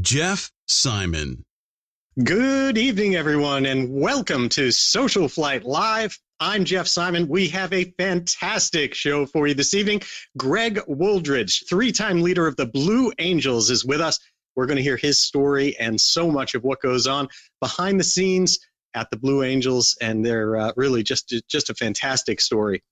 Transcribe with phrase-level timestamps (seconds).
[0.00, 1.44] Jeff Simon.
[2.22, 6.16] Good evening, everyone, and welcome to Social Flight Live.
[6.38, 7.26] I'm Jeff Simon.
[7.26, 10.02] We have a fantastic show for you this evening.
[10.36, 14.20] Greg Wooldridge, three time leader of the Blue Angels, is with us.
[14.54, 17.28] We're going to hear his story and so much of what goes on
[17.60, 18.60] behind the scenes
[18.94, 22.84] at the Blue Angels, and they're uh, really just, just a fantastic story.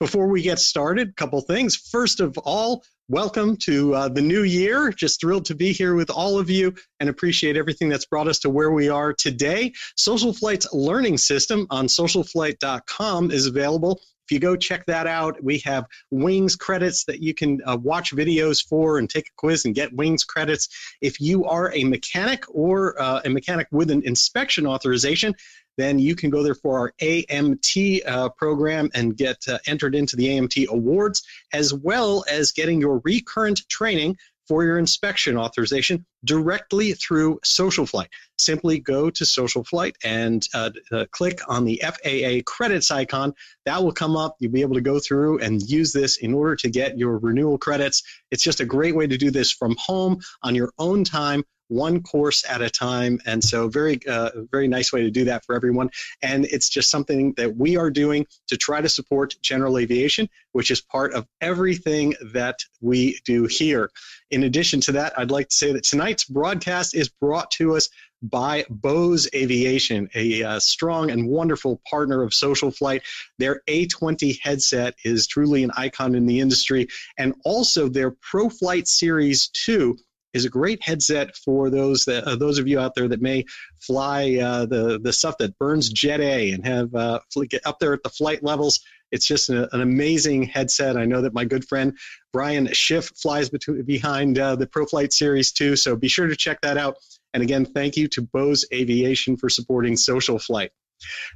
[0.00, 1.76] Before we get started, a couple things.
[1.76, 4.90] First of all, welcome to uh, the new year.
[4.92, 8.38] Just thrilled to be here with all of you and appreciate everything that's brought us
[8.40, 9.72] to where we are today.
[9.96, 14.00] Social Flight's learning system on socialflight.com is available.
[14.28, 18.14] If you go check that out, we have Wings credits that you can uh, watch
[18.14, 20.68] videos for and take a quiz and get Wings credits.
[21.00, 25.34] If you are a mechanic or uh, a mechanic with an inspection authorization,
[25.78, 30.16] then you can go there for our AMT uh, program and get uh, entered into
[30.16, 31.22] the AMT awards,
[31.54, 34.16] as well as getting your recurrent training
[34.48, 38.08] for your inspection authorization directly through Social Flight.
[38.38, 43.34] Simply go to Social Flight and uh, uh, click on the FAA credits icon.
[43.66, 44.36] That will come up.
[44.40, 47.58] You'll be able to go through and use this in order to get your renewal
[47.58, 48.02] credits.
[48.30, 52.02] It's just a great way to do this from home on your own time one
[52.02, 53.20] course at a time.
[53.26, 55.90] And so, very, uh, very nice way to do that for everyone.
[56.22, 60.70] And it's just something that we are doing to try to support general aviation, which
[60.70, 63.90] is part of everything that we do here.
[64.30, 67.88] In addition to that, I'd like to say that tonight's broadcast is brought to us
[68.22, 73.02] by Bose Aviation, a uh, strong and wonderful partner of Social Flight.
[73.38, 79.48] Their A20 headset is truly an icon in the industry, and also their ProFlight Series
[79.48, 79.96] 2
[80.38, 83.44] is a great headset for those that uh, those of you out there that may
[83.80, 87.92] fly uh, the the stuff that burns Jet A and have uh, get up there
[87.92, 88.80] at the flight levels.
[89.10, 90.96] It's just an, an amazing headset.
[90.96, 91.96] I know that my good friend
[92.32, 96.60] Brian Schiff flies between, behind uh, the ProFlight Series 2, so be sure to check
[96.60, 96.96] that out.
[97.34, 100.72] And again, thank you to Bose Aviation for supporting Social Flight.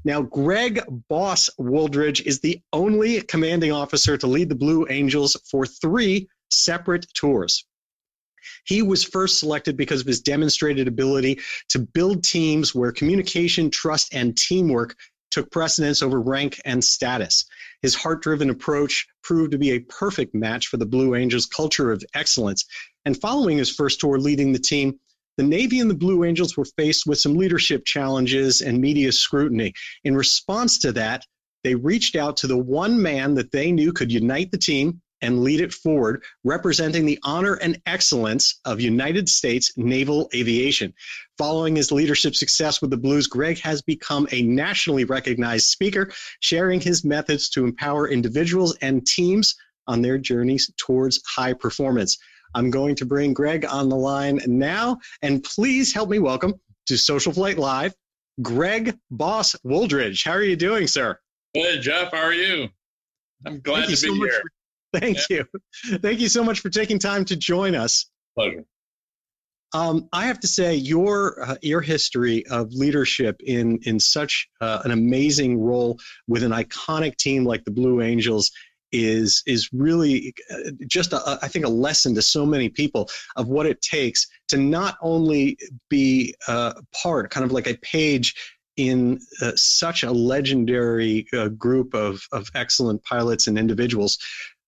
[0.05, 5.67] Now, Greg Boss Wooldridge is the only commanding officer to lead the Blue Angels for
[5.67, 7.65] three separate tours.
[8.64, 14.14] He was first selected because of his demonstrated ability to build teams where communication, trust,
[14.14, 14.97] and teamwork
[15.30, 17.44] took precedence over rank and status.
[17.80, 21.91] His heart driven approach proved to be a perfect match for the Blue Angels' culture
[21.91, 22.64] of excellence.
[23.04, 25.00] And following his first tour leading the team,
[25.36, 29.72] the Navy and the Blue Angels were faced with some leadership challenges and media scrutiny.
[30.04, 31.24] In response to that,
[31.64, 35.43] they reached out to the one man that they knew could unite the team and
[35.43, 40.93] lead it forward, representing the honor and excellence of United States naval aviation.
[41.38, 46.81] Following his leadership success with the Blues, Greg has become a nationally recognized speaker, sharing
[46.81, 49.55] his methods to empower individuals and teams
[49.87, 52.19] on their journeys towards high performance.
[52.54, 56.54] I'm going to bring Greg on the line now, and please help me welcome
[56.87, 57.94] to Social Flight Live,
[58.43, 60.25] Greg Boss Wooldridge.
[60.25, 61.19] How are you doing, sir?
[61.54, 62.12] Hey, Jeff.
[62.12, 62.69] How are you?
[63.47, 64.43] I'm glad Thank to be so here.
[65.00, 65.42] Thank yeah.
[65.84, 65.98] you.
[65.98, 68.10] Thank you so much for taking time to join us.
[68.36, 68.64] Pleasure.
[69.75, 74.82] Um, I have to say, your uh, your history of leadership in in such uh,
[74.84, 75.98] an amazing role
[76.28, 78.50] with an iconic team like the Blue Angels
[78.92, 83.48] is is really uh, just a, I think a lesson to so many people of
[83.48, 85.56] what it takes to not only
[85.88, 88.34] be uh, part, kind of like a page
[88.76, 94.19] in uh, such a legendary uh, group of, of excellent pilots and individuals,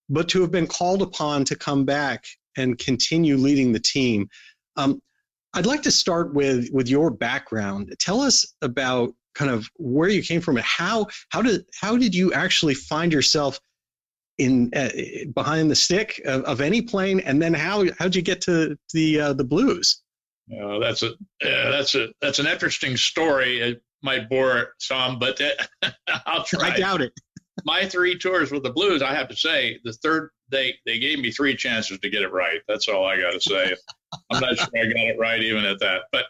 [0.09, 2.25] but to have been called upon to come back
[2.57, 4.29] and continue leading the team.
[4.77, 5.01] Um,
[5.55, 7.95] I'd like to start with with your background.
[7.99, 12.15] Tell us about kind of where you came from and how how did how did
[12.15, 13.61] you actually find yourself
[14.39, 14.91] in uh,
[15.33, 19.21] behind the stick of, of, any plane, and then how how'd you get to the
[19.21, 20.03] uh, the blues?
[20.53, 23.61] Uh, that's a that's a that's an interesting story.
[23.61, 25.91] It might bore some, but uh,
[26.27, 26.71] I'll try.
[26.71, 27.13] I doubt it
[27.65, 31.19] my three tours with the Blues, I have to say, the third they they gave
[31.19, 32.61] me three chances to get it right.
[32.69, 33.75] That's all I got to say.
[34.31, 36.03] I'm not sure I got it right even at that.
[36.13, 36.25] But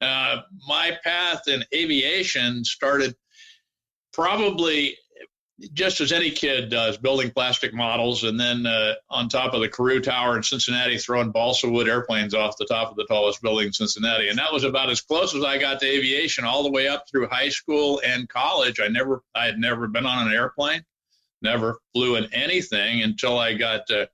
[0.00, 3.14] uh, my path in aviation started
[4.12, 4.96] probably
[5.72, 9.68] just as any kid does, building plastic models, and then uh, on top of the
[9.68, 13.68] Carew Tower in Cincinnati, throwing balsa wood airplanes off the top of the tallest building
[13.68, 14.28] in Cincinnati.
[14.28, 17.04] And that was about as close as I got to aviation, all the way up
[17.10, 18.80] through high school and college.
[18.80, 20.84] I never, I had never been on an airplane,
[21.40, 24.06] never flew in anything until I got, uh,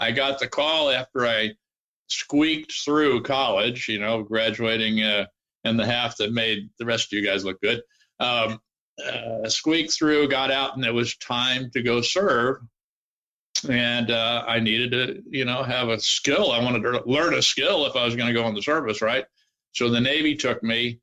[0.00, 1.52] I got the call after I
[2.08, 3.88] squeaked through college.
[3.88, 5.26] You know, graduating uh,
[5.62, 7.82] in the half that made the rest of you guys look good.
[8.18, 8.58] Um,
[9.00, 12.58] uh, squeaked through, got out, and it was time to go serve.
[13.68, 16.50] And uh, I needed to, you know, have a skill.
[16.50, 19.02] I wanted to learn a skill if I was going to go in the service,
[19.02, 19.24] right?
[19.72, 21.00] So the Navy took me,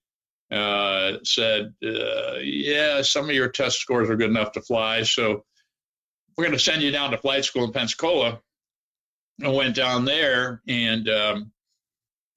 [0.51, 5.45] uh, said, uh, "Yeah, some of your test scores are good enough to fly, so
[6.35, 8.41] we're going to send you down to flight school in Pensacola."
[9.41, 11.51] I went down there, and um,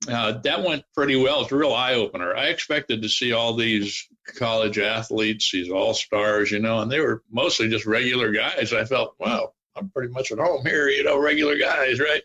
[0.09, 1.43] uh, that went pretty well.
[1.43, 2.35] It's a real eye opener.
[2.35, 4.07] I expected to see all these
[4.37, 8.73] college athletes, these all stars, you know, and they were mostly just regular guys.
[8.73, 12.23] I felt, wow, I'm pretty much at home here, you know, regular guys, right?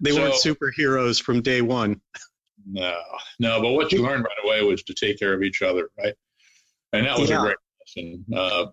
[0.00, 2.00] They so, weren't superheroes from day one.
[2.70, 2.96] No,
[3.38, 6.14] no, but what you learned right away was to take care of each other, right?
[6.92, 7.38] And that was yeah.
[7.38, 8.24] a great lesson.
[8.34, 8.66] Uh,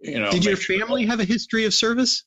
[0.00, 1.10] you know, did your family sure.
[1.10, 2.24] have a history of service?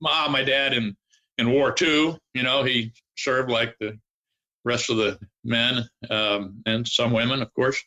[0.00, 0.96] My, my dad in
[1.38, 2.16] in war too.
[2.34, 3.98] You know, he served like the
[4.66, 7.82] rest of the men um, and some women, of course.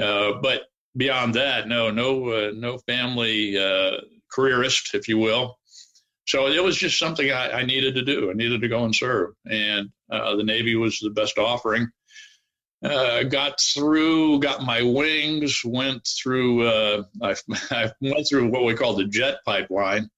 [0.00, 0.62] Uh, but
[0.96, 3.98] beyond that, no, no, uh, no family uh,
[4.32, 5.58] careerist, if you will.
[6.26, 8.30] So it was just something I, I, needed to do.
[8.30, 11.88] I needed to go and serve, and uh, the Navy was the best offering.
[12.82, 16.66] Uh, got through, got my wings, went through.
[16.66, 17.34] Uh, I,
[17.70, 20.08] I went through what we call the jet pipeline,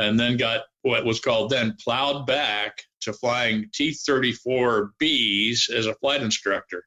[0.00, 6.22] and then got what was called then plowed back to flying T-34Bs as a flight
[6.22, 6.84] instructor.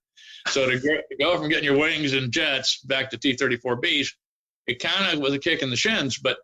[0.48, 4.08] So to go from getting your wings and jets back to T-34Bs,
[4.68, 6.38] it kind of was a kick in the shins, but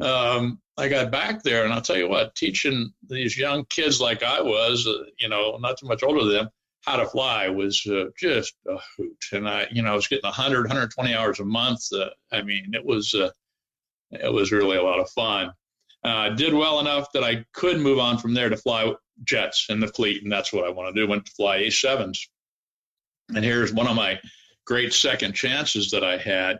[0.00, 4.22] um, I got back there, and I'll tell you what, teaching these young kids like
[4.22, 6.48] I was, uh, you know, not too much older than them,
[6.82, 9.24] how to fly was uh, just a hoot.
[9.32, 11.80] And I, you know, I was getting 100, 120 hours a month.
[11.92, 13.30] Uh, I mean, it was, uh,
[14.10, 15.52] it was really a lot of fun.
[16.04, 18.94] Uh, did well enough that I could move on from there to fly
[19.24, 21.08] jets in the fleet, and that's what I want to do.
[21.08, 22.18] Went to fly A7s,
[23.34, 24.20] and here's one of my
[24.66, 26.58] great second chances that I had.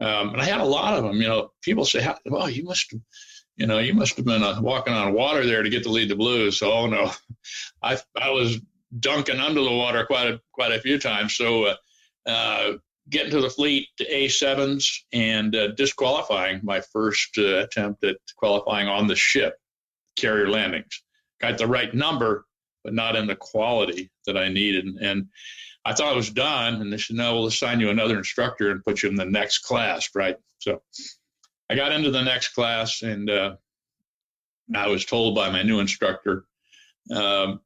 [0.00, 1.20] Um, and I had a lot of them.
[1.20, 2.92] You know, people say, "Well, you must,
[3.56, 6.08] you know, you must have been uh, walking on water there to get to lead
[6.08, 7.12] the Blues." So, oh no,
[7.82, 8.60] I I was
[8.98, 11.36] dunking under the water quite a quite a few times.
[11.36, 11.76] So, uh,
[12.26, 12.72] uh,
[13.12, 18.88] getting to the fleet to A7s and uh, disqualifying my first uh, attempt at qualifying
[18.88, 19.54] on the ship,
[20.16, 21.02] carrier landings.
[21.40, 22.46] Got the right number,
[22.82, 24.86] but not in the quality that I needed.
[25.00, 25.26] And
[25.84, 28.84] I thought I was done, and they said, "No, we'll assign you another instructor and
[28.84, 30.36] put you in the next class." Right.
[30.58, 30.82] So
[31.68, 33.56] I got into the next class, and uh,
[34.74, 36.44] I was told by my new instructor,
[37.10, 37.60] um,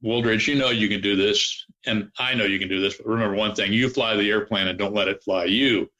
[0.00, 2.96] you know you can do this, and I know you can do this.
[2.96, 5.90] But remember one thing: you fly the airplane, and don't let it fly you.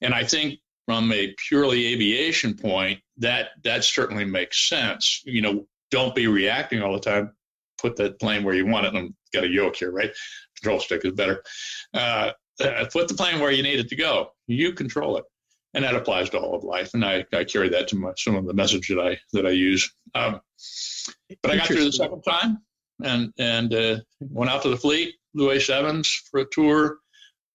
[0.00, 5.22] And I think from a purely aviation point, that that certainly makes sense.
[5.24, 7.32] You know, don't be reacting all the time.
[7.78, 8.94] Put that plane where you want it.
[8.94, 10.10] And got a yoke here, right?
[10.56, 11.42] Control stick is better.
[11.94, 14.32] Uh, uh, put the plane where you need it to go.
[14.46, 15.24] You control it,
[15.74, 16.94] and that applies to all of life.
[16.94, 19.50] And I, I carry that to my, some of the message that I that I
[19.50, 19.92] use.
[20.14, 20.40] Um,
[21.42, 22.62] but I got through the second time
[23.02, 26.98] and and uh, went out to the fleet, flew A7s for a tour,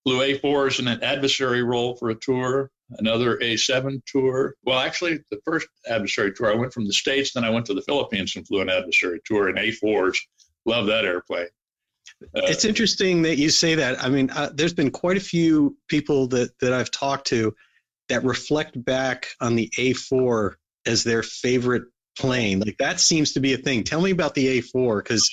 [0.04, 4.56] flew A4s in an adversary role for a tour, another A7 tour.
[4.64, 7.74] Well, actually, the first adversary tour, I went from the States, then I went to
[7.74, 10.18] the Philippines and flew an adversary tour in A4s.
[10.66, 11.48] Love that airplane.
[12.24, 14.02] Uh, it's interesting that you say that.
[14.02, 17.54] I mean, uh, there's been quite a few people that, that I've talked to
[18.08, 20.54] that reflect back on the A4
[20.86, 21.84] as their favorite
[22.18, 22.60] plane.
[22.60, 23.84] Like that seems to be a thing.
[23.84, 25.30] Tell me about the A4 because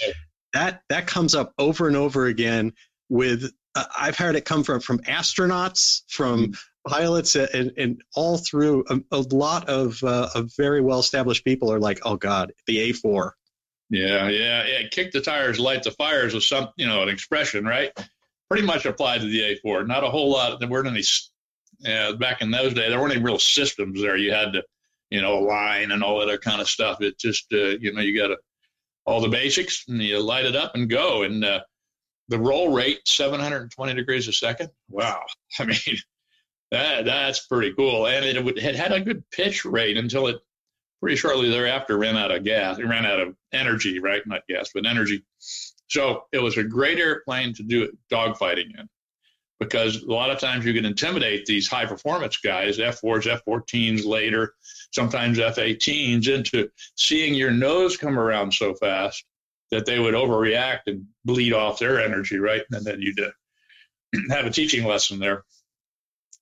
[0.52, 2.72] that that comes up over and over again.
[3.08, 6.90] With uh, I've heard it come from from astronauts, from mm-hmm.
[6.92, 11.72] pilots, and, and all through a, a lot of uh, of very well established people
[11.72, 13.32] are like, oh God, the A4.
[13.90, 14.88] Yeah, yeah, yeah.
[14.90, 17.90] Kick the tires, light the fires was some, you know, an expression, right?
[18.48, 19.86] Pretty much applied to the A4.
[19.86, 20.60] Not a whole lot.
[20.60, 21.02] There weren't any.
[21.84, 24.16] Uh, back in those days, there weren't any real systems there.
[24.16, 24.62] You had to
[25.10, 27.02] you know, line and all that other kind of stuff.
[27.02, 28.38] It just, uh, you know, you got to
[29.04, 31.22] all the basics and you light it up and go.
[31.22, 31.60] And uh,
[32.28, 34.70] the roll rate, 720 degrees a second.
[34.88, 35.22] Wow.
[35.58, 35.98] I mean,
[36.70, 38.06] that that's pretty cool.
[38.06, 40.36] And it, it had a good pitch rate until it
[41.00, 42.78] pretty shortly thereafter ran out of gas.
[42.78, 44.22] It ran out of energy, right?
[44.26, 45.24] Not gas, but energy.
[45.88, 48.88] So it was a great airplane to do dogfighting in.
[49.60, 54.54] Because a lot of times you can intimidate these high performance guys, F4s, F14s later,
[54.90, 59.22] sometimes F18s, into seeing your nose come around so fast
[59.70, 62.62] that they would overreact and bleed off their energy, right?
[62.72, 63.30] And then you'd uh,
[64.34, 65.44] have a teaching lesson there.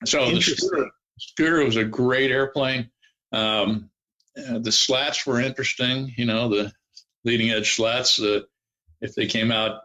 [0.05, 2.89] So the scooter, scooter, was a great airplane.
[3.33, 3.89] Um,
[4.37, 6.71] uh, the slats were interesting, you know, the
[7.25, 8.19] leading edge slats.
[8.19, 8.41] Uh,
[9.01, 9.81] if they came out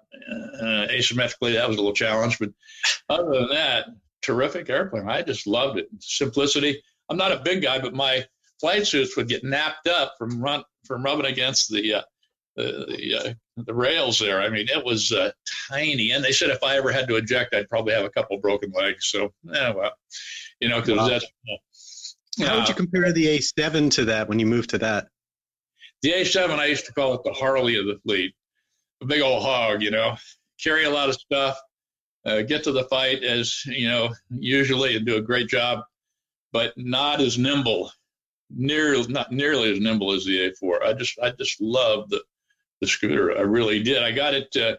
[0.61, 2.38] uh, asymmetrically, that was a little challenge.
[2.38, 2.50] But
[3.09, 3.87] other than that,
[4.23, 5.09] terrific airplane.
[5.09, 5.88] I just loved it.
[6.00, 6.83] Simplicity.
[7.09, 8.25] I'm not a big guy, but my
[8.61, 12.02] flight suits would get napped up from run from rubbing against the uh,
[12.56, 14.40] the the, uh, the, rails there.
[14.40, 15.33] I mean, it was uh,
[15.71, 16.12] tiny.
[16.12, 18.71] And they said if I ever had to eject, I'd probably have a couple broken
[18.73, 19.09] legs.
[19.09, 19.92] So, yeah, well,
[20.61, 21.09] you know, because wow.
[21.09, 21.26] that's.
[22.38, 25.06] How would you compare the A7 to that when you moved to that?
[26.02, 28.35] The A7, I used to call it the Harley of the fleet
[29.04, 30.16] a big old hog, you know,
[30.62, 31.58] carry a lot of stuff,
[32.25, 35.80] uh, get to the fight as, you know, usually and do a great job,
[36.52, 37.92] but not as nimble,
[38.50, 40.84] nearly not nearly as nimble as the A4.
[40.84, 42.23] I just, I just love the,
[42.80, 43.37] the scooter.
[43.37, 44.02] I really did.
[44.02, 44.76] I got it, uh,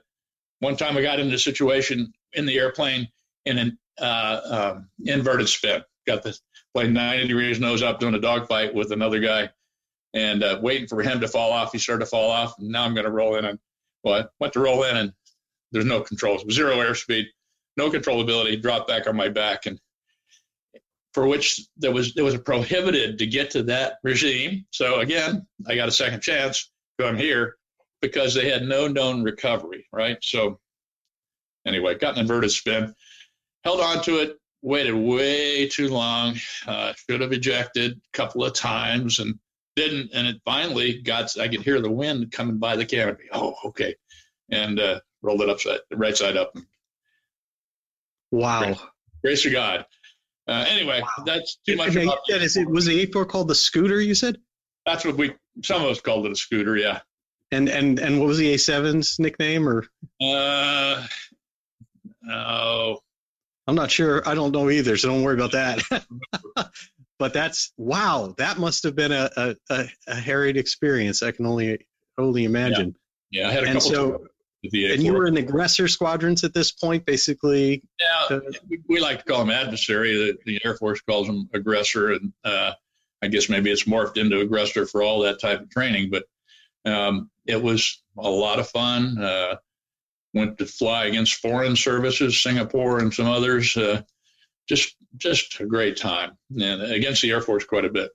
[0.59, 3.07] one time I got into a situation in the airplane
[3.45, 5.83] in an uh, um, inverted spin.
[6.07, 6.37] Got the
[6.73, 9.49] plane 90 degrees nose up doing a dogfight with another guy
[10.13, 11.71] and uh, waiting for him to fall off.
[11.71, 12.55] He started to fall off.
[12.57, 13.59] And now I'm going to roll in and
[14.05, 15.11] well, I went to roll in and
[15.71, 17.25] there's no controls, zero airspeed,
[17.75, 19.79] no controllability, dropped back on my back, and
[21.13, 24.65] for which there was there was a prohibited to get to that regime.
[24.71, 26.71] So again, I got a second chance.
[27.03, 27.57] I'm here
[28.01, 30.17] because they had no known recovery, right?
[30.21, 30.59] So
[31.65, 32.93] anyway, got an inverted spin,
[33.65, 36.35] held on to it, waited way too long,
[36.67, 39.39] uh, should have ejected a couple of times, and
[39.75, 41.37] didn't, and it finally got.
[41.39, 43.25] I could hear the wind coming by the canopy.
[43.31, 43.95] Oh, okay,
[44.49, 46.55] and uh, rolled it upside, right side up.
[48.31, 48.63] Wow!
[48.63, 48.79] Grace,
[49.23, 49.85] grace of God.
[50.47, 51.23] Uh, anyway, wow.
[51.25, 51.95] that's too much.
[51.95, 53.99] about said, is it was the A4 called the scooter?
[53.99, 54.37] You said
[54.85, 56.77] that's what we some of us called it a scooter.
[56.77, 57.01] Yeah.
[57.51, 59.85] And and and what was the A7's nickname or?
[60.21, 61.05] Uh,
[62.29, 62.99] oh.
[63.67, 64.27] I'm not sure.
[64.27, 65.81] I don't know either, so don't worry about that.
[67.17, 69.29] but that's wow that must have been a,
[69.69, 71.23] a, a harried experience.
[71.23, 71.85] I can only
[72.17, 72.95] only imagine.
[73.31, 74.27] Yeah, yeah i had a and couple so,
[74.63, 77.83] and you were in aggressor squadrons at this point basically?
[77.99, 78.39] Yeah
[78.87, 80.15] we like to call them adversary.
[80.15, 82.73] The, the air force calls them aggressor and uh,
[83.21, 86.25] i guess maybe it's morphed into aggressor for all that type of training but
[86.85, 89.17] um, it was a lot of fun.
[89.17, 89.55] Uh,
[90.35, 94.01] went to fly against foreign services singapore and some others uh,
[94.67, 98.11] just just a great time and against the Air Force quite a bit.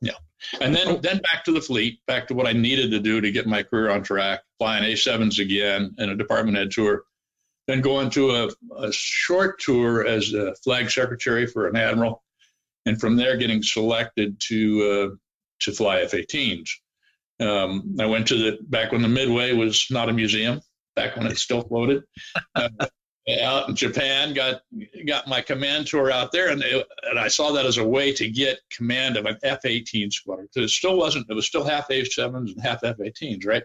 [0.00, 0.12] Yeah,
[0.60, 3.30] and then then back to the fleet, back to what I needed to do to
[3.30, 7.04] get my career on track, flying A7s again and a department head tour,
[7.66, 12.22] then going to a, a short tour as a flag secretary for an admiral,
[12.86, 15.16] and from there getting selected to uh,
[15.60, 16.70] to fly F-18s.
[17.38, 20.60] Um, I went to the back when the Midway was not a museum,
[20.96, 22.02] back when it still floated.
[22.54, 22.68] Uh,
[23.42, 24.62] out in Japan, got
[25.06, 28.12] got my command tour out there, and it, and I saw that as a way
[28.14, 31.90] to get command of an F-18 squadron because it still wasn't it was still half
[31.90, 33.62] A-7s and half F-18s, right?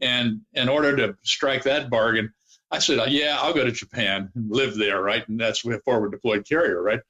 [0.00, 2.32] And in order to strike that bargain,
[2.70, 5.28] I said, yeah, I'll go to Japan and live there, right?
[5.28, 7.00] And that's a forward deployed carrier, right?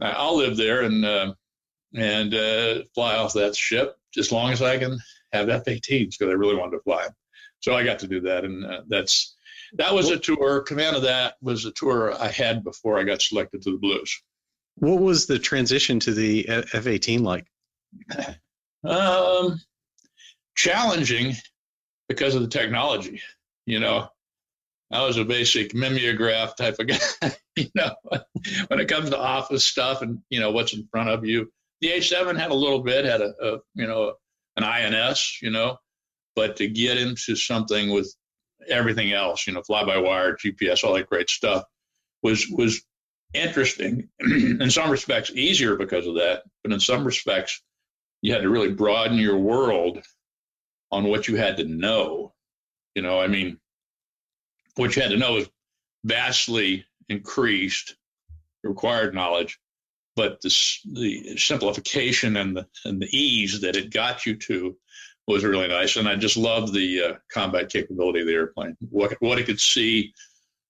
[0.00, 1.34] I'll live there and uh,
[1.94, 4.98] and uh, fly off that ship as long as I can
[5.32, 7.06] have F-18s because I really wanted to fly.
[7.60, 9.36] So I got to do that, and uh, that's
[9.74, 10.60] that was a tour.
[10.60, 14.22] Command of that was a tour I had before I got selected to the Blues.
[14.76, 17.46] What was the transition to the F 18 like?
[18.82, 19.60] Um,
[20.56, 21.34] challenging
[22.08, 23.20] because of the technology.
[23.66, 24.08] You know,
[24.90, 27.36] I was a basic mimeograph type of guy.
[27.56, 27.94] you know,
[28.68, 31.88] when it comes to office stuff and you know what's in front of you, the
[31.88, 34.14] A7 had a little bit, had a, a you know
[34.56, 35.78] an INS, you know,
[36.34, 38.14] but to get into something with
[38.68, 41.64] everything else, you know, fly by wire, GPS, all that great stuff,
[42.22, 42.82] was was
[43.32, 44.08] interesting.
[44.20, 47.62] in some respects, easier because of that, but in some respects,
[48.22, 49.98] you had to really broaden your world
[50.90, 52.34] on what you had to know.
[52.94, 53.58] You know, I mean,
[54.76, 55.48] what you had to know was
[56.04, 57.96] vastly increased
[58.62, 59.58] required knowledge,
[60.16, 60.54] but the,
[60.92, 64.76] the simplification and the, and the ease that it got you to
[65.30, 65.96] was really nice.
[65.96, 69.60] And I just loved the uh, combat capability of the airplane, what, what it could
[69.60, 70.12] see,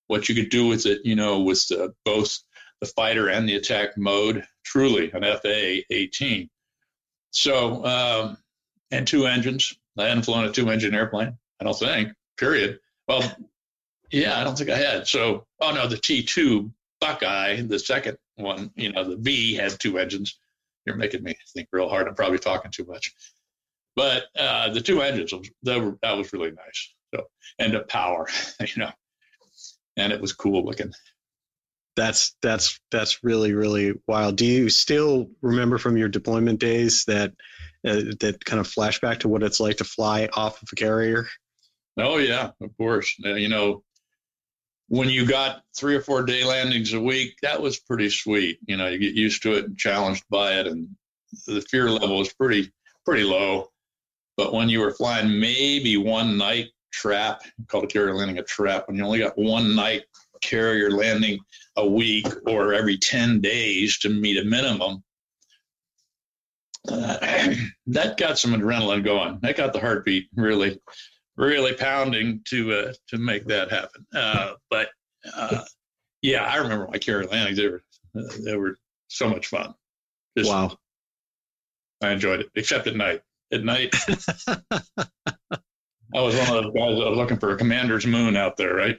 [0.06, 2.38] what you could do with it, you know, with uh, both
[2.80, 4.44] the fighter and the attack mode.
[4.64, 6.48] Truly an FA 18.
[7.32, 8.38] So, um,
[8.90, 9.74] and two engines.
[9.98, 12.78] I hadn't flown a two engine airplane, I don't think, period.
[13.06, 13.22] Well,
[14.10, 15.06] Yeah, I don't think I had.
[15.06, 19.98] So, oh no, the T2 Buckeye, the second one, you know, the V had two
[19.98, 20.38] engines.
[20.84, 22.08] You're making me think real hard.
[22.08, 23.12] I'm probably talking too much.
[24.00, 26.94] But uh, the two engines, that, were, that was really nice.
[27.14, 27.26] So,
[27.58, 28.26] and the power,
[28.60, 28.90] you know,
[29.98, 30.94] and it was cool looking.
[31.96, 34.36] That's that's that's really really wild.
[34.36, 37.32] Do you still remember from your deployment days that
[37.86, 41.26] uh, that kind of flashback to what it's like to fly off of a carrier?
[41.98, 43.14] Oh yeah, of course.
[43.22, 43.82] Uh, you know,
[44.88, 48.60] when you got three or four day landings a week, that was pretty sweet.
[48.64, 50.88] You know, you get used to it and challenged by it, and
[51.46, 52.72] the fear level is pretty
[53.04, 53.68] pretty low.
[54.36, 58.88] But when you were flying maybe one night trap, called a carrier landing a trap,
[58.88, 60.04] when you only got one night
[60.40, 61.38] carrier landing
[61.76, 65.02] a week or every 10 days to meet a minimum,
[66.88, 67.18] uh,
[67.86, 69.38] that got some adrenaline going.
[69.42, 70.80] That got the heartbeat really
[71.40, 74.06] really pounding to uh, to make that happen.
[74.14, 74.88] Uh, but
[75.34, 75.64] uh,
[76.22, 77.58] yeah, I remember my carrier landings.
[77.58, 77.82] They were
[78.16, 78.76] uh, they were
[79.08, 79.74] so much fun.
[80.36, 80.76] Just, wow,
[82.02, 83.22] I enjoyed it, except at night.
[83.52, 83.94] At night,
[86.14, 88.74] I was one of those guys that was looking for a commander's moon out there,
[88.74, 88.98] right?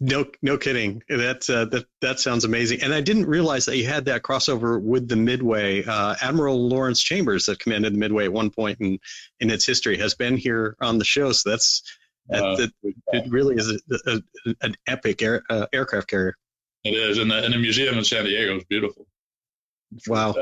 [0.00, 1.02] No, no kidding.
[1.08, 2.82] That uh, that that sounds amazing.
[2.82, 5.84] And I didn't realize that you had that crossover with the Midway.
[5.84, 8.98] Uh, Admiral Lawrence Chambers, that commanded the Midway at one point in
[9.40, 11.32] in its history, has been here on the show.
[11.32, 11.82] So that's
[12.28, 12.72] that, uh, that
[13.12, 16.36] it really is a, a, an epic air, uh, aircraft carrier.
[16.84, 19.06] It is, and the, and the museum in San Diego is beautiful.
[20.06, 20.34] wow.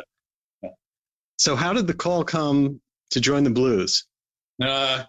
[1.40, 2.82] So, how did the call come
[3.12, 4.04] to join the Blues?
[4.62, 5.04] Uh,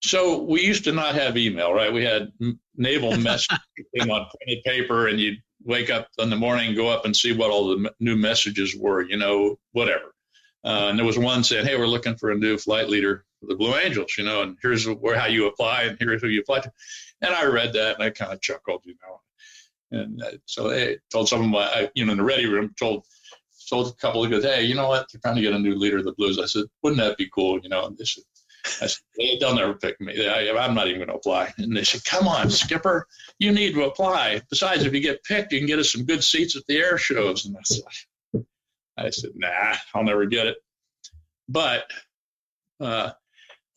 [0.00, 1.92] so we used to not have email, right?
[1.92, 2.30] We had
[2.76, 7.16] naval messaging on printed paper, and you'd wake up in the morning, go up and
[7.16, 10.14] see what all the new messages were, you know, whatever.
[10.64, 13.46] Uh, and there was one saying, "Hey, we're looking for a new flight leader for
[13.46, 16.42] the Blue Angels, you know, and here's where how you apply, and here's who you
[16.42, 16.72] apply to."
[17.20, 20.00] And I read that, and I kind of chuckled, you know.
[20.00, 23.06] And uh, so I told some of my, you know, in the ready room, told
[23.68, 25.06] told a couple of guys, "Hey, you know what?
[25.12, 27.28] They're trying to get a new leader of the Blues." I said, "Wouldn't that be
[27.32, 28.24] cool?" You know, and they said,
[28.80, 29.02] I said,
[29.40, 30.26] they'll never pick me.
[30.26, 31.52] I, am not even going to apply.
[31.58, 33.06] And they said, come on, Skipper,
[33.38, 34.42] you need to apply.
[34.50, 36.98] Besides, if you get picked, you can get us some good seats at the air
[36.98, 37.46] shows.
[37.46, 38.44] And I said,
[38.96, 40.56] I said, nah, I'll never get it.
[41.48, 41.90] But
[42.80, 43.12] uh,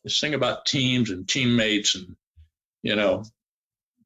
[0.04, 2.16] this thing about teams and teammates and,
[2.82, 3.24] you know,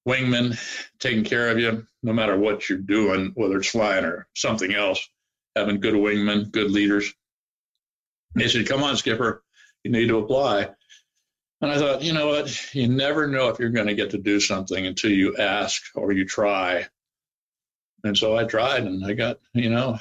[0.06, 0.58] wingmen
[1.00, 5.08] taking care of you, no matter what you're doing, whether it's flying or something else,
[5.56, 7.12] having good wingmen, good leaders.
[8.34, 9.42] And They said, come on, Skipper,
[9.82, 10.68] you need to apply.
[11.62, 12.74] And I thought, you know what?
[12.74, 16.12] You never know if you're going to get to do something until you ask or
[16.12, 16.86] you try.
[18.04, 19.98] And so I tried and I got, you know,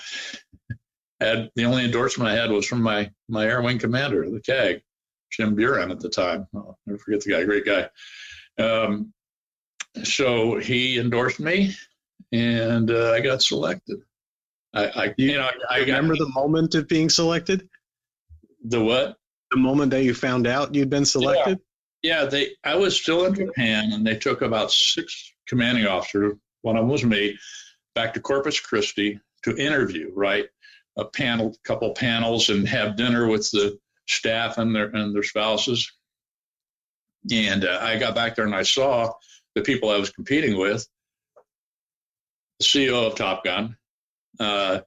[1.21, 4.81] had the only endorsement I had was from my my air wing commander, the CAG,
[5.31, 6.45] Jim Buren at the time.
[6.53, 7.89] I'll never forget the guy, great guy.
[8.61, 9.13] Um,
[10.03, 11.73] so he endorsed me
[12.33, 13.99] and uh, I got selected.
[14.75, 17.67] I, I you, you know, I, remember got, the moment of being selected.
[18.63, 19.17] The what?
[19.51, 21.59] the moment that you found out you'd been selected?
[22.01, 22.21] Yeah.
[22.21, 22.49] yeah, they.
[22.63, 26.33] I was still in Japan, and they took about six commanding officers.
[26.61, 27.38] One of them was me,
[27.93, 30.11] back to Corpus Christi to interview.
[30.13, 30.47] Right,
[30.97, 35.91] a panel, couple panels, and have dinner with the staff and their and their spouses.
[37.31, 39.11] And uh, I got back there and I saw
[39.55, 40.88] the people I was competing with.
[42.59, 43.75] The CEO of Top Gun,
[44.39, 44.79] uh,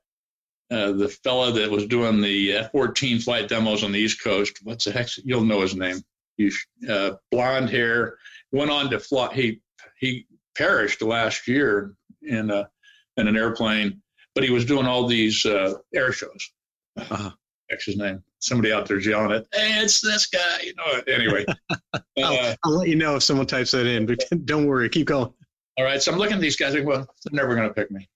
[0.70, 4.58] uh, the fellow that was doing the F-14 flight demos on the East Coast.
[4.62, 5.08] What's the heck?
[5.24, 6.02] You'll know his name.
[6.37, 6.52] He,
[6.88, 8.18] uh, blonde hair.
[8.52, 9.34] Went on to fly.
[9.34, 9.61] He
[9.98, 12.68] he perished last year in a
[13.16, 14.02] in an airplane,
[14.34, 16.50] but he was doing all these uh, air shows.
[16.96, 17.30] Uh-huh.
[17.68, 18.22] What's his name?
[18.38, 19.46] Somebody out there's yelling it.
[19.52, 20.61] Hey, it's this guy.
[20.62, 21.02] You know.
[21.12, 21.44] Anyway,
[21.92, 24.06] I'll, uh, I'll, let you know if someone types that in.
[24.06, 25.32] But don't worry, keep going.
[25.76, 26.02] All right.
[26.02, 26.74] So I'm looking at these guys.
[26.74, 28.08] Like, well, they're never going to pick me.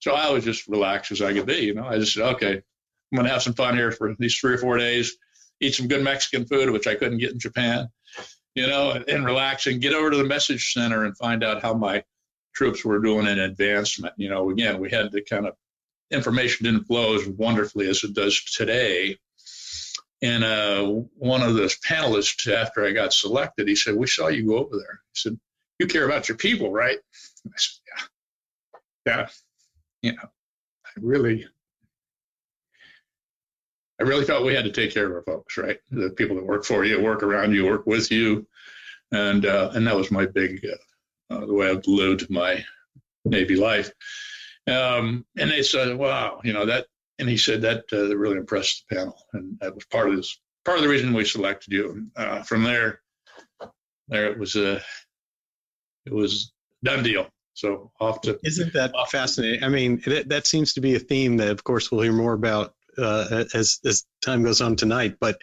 [0.00, 1.58] So I was just relaxed as I could be.
[1.58, 4.36] You know, I just said, okay, I'm going to have some fun here for these
[4.36, 5.16] three or four days,
[5.60, 7.88] eat some good Mexican food, which I couldn't get in Japan,
[8.54, 11.74] you know, and, relax and get over to the message center and find out how
[11.74, 12.04] my
[12.54, 14.14] troops were doing in advancement.
[14.16, 15.54] You know, again, we had the kind of
[16.10, 19.16] information didn't flow as wonderfully as it does today.
[20.20, 20.84] And uh,
[21.14, 24.76] one of those panelists, after I got selected, he said, "We saw you go over
[24.76, 25.38] there." He said,
[25.78, 26.98] "You care about your people, right?"
[27.46, 28.02] I said, "Yeah,
[29.06, 29.28] yeah."
[30.02, 30.28] You know,
[30.86, 31.46] I really,
[34.00, 35.78] I really felt we had to take care of our folks, right?
[35.90, 38.46] The people that work for you, work around you, work with you,
[39.12, 42.64] and uh, and that was my big, uh, uh, the way I've lived my
[43.24, 43.90] Navy life.
[44.66, 46.86] Um, and they said, "Wow, you know that,"
[47.18, 50.38] and he said that uh, really impressed the panel, and that was part of this,
[50.64, 52.06] part of the reason we selected you.
[52.14, 53.00] Uh, from there,
[54.08, 54.80] there it was a,
[56.06, 56.52] it was
[56.84, 57.28] done deal.
[57.58, 59.64] So off to isn't that fascinating?
[59.64, 62.32] I mean, that, that seems to be a theme that, of course, we'll hear more
[62.32, 65.16] about uh, as as time goes on tonight.
[65.18, 65.42] But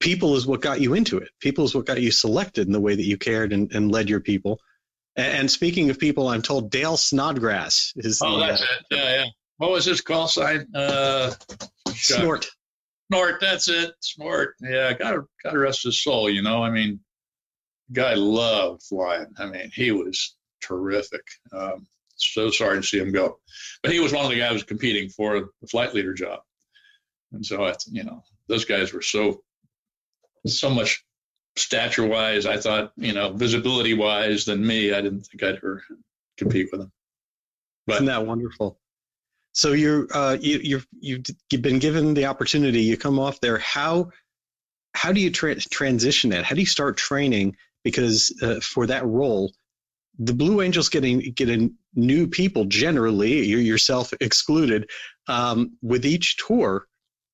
[0.00, 1.28] people is what got you into it.
[1.38, 4.10] People is what got you selected in the way that you cared and, and led
[4.10, 4.58] your people.
[5.14, 8.20] And, and speaking of people, I'm told Dale Snodgrass is.
[8.20, 8.96] Oh, the, that's uh, it.
[8.96, 9.26] Yeah, yeah.
[9.58, 10.66] What was his call sign?
[10.74, 11.32] Uh,
[11.90, 12.50] Snort.
[13.12, 13.40] Snort.
[13.40, 13.92] That's it.
[14.00, 14.56] Snort.
[14.60, 14.94] Yeah.
[14.94, 16.28] Got to got to rest his soul.
[16.28, 16.60] You know.
[16.60, 16.98] I mean,
[17.92, 19.28] guy loved flying.
[19.38, 21.22] I mean, he was terrific.
[21.52, 23.38] Um, so sorry to see him go,
[23.82, 26.40] but he was one of the guys competing for the flight leader job.
[27.32, 29.42] And so, I, you know, those guys were so
[30.46, 31.04] so much
[31.56, 34.92] stature wise, I thought, you know, visibility wise than me.
[34.92, 35.82] I didn't think I'd ever
[36.36, 36.92] compete with them.
[37.86, 38.78] But, Isn't that wonderful?
[39.52, 42.82] So you're uh, you, you've you've been given the opportunity.
[42.82, 43.58] You come off there.
[43.58, 44.10] How
[44.94, 46.44] how do you tra- transition that?
[46.44, 47.56] How do you start training?
[47.82, 49.52] Because uh, for that role,
[50.18, 54.90] the Blue Angels getting getting new people generally, you yourself excluded,
[55.28, 56.86] um, with each tour.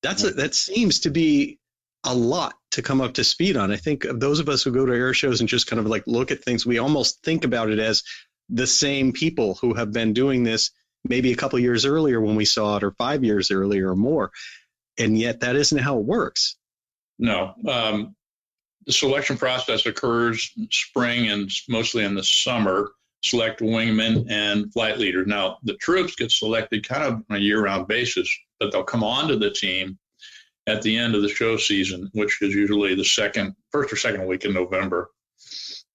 [0.03, 1.59] That's a, that seems to be
[2.03, 3.71] a lot to come up to speed on.
[3.71, 6.03] I think those of us who go to air shows and just kind of like
[6.05, 8.03] look at things, we almost think about it as
[8.49, 10.71] the same people who have been doing this
[11.03, 14.31] maybe a couple years earlier when we saw it, or five years earlier or more.
[14.97, 16.55] And yet that isn't how it works.
[17.19, 17.53] No.
[17.67, 18.15] Um,
[18.87, 22.91] the selection process occurs spring and mostly in the summer.
[23.23, 25.27] Select wingmen and flight leaders.
[25.27, 29.03] Now, the troops get selected kind of on a year round basis, but they'll come
[29.03, 29.97] onto the team
[30.67, 34.25] at the end of the show season, which is usually the second, first or second
[34.27, 35.09] week in November.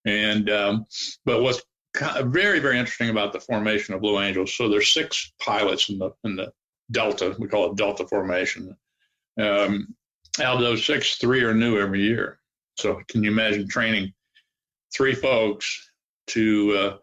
[0.05, 0.87] And um,
[1.25, 1.63] but what's
[1.97, 4.55] very very interesting about the formation of Blue Angels?
[4.55, 6.53] So there's six pilots in the in the
[6.91, 7.37] Delta.
[7.39, 8.77] We call it Delta formation.
[9.41, 9.95] Um,
[10.41, 12.41] out of those six, three are new every year.
[12.83, 14.13] So can you imagine training
[14.93, 15.89] three folks
[16.29, 16.97] to uh,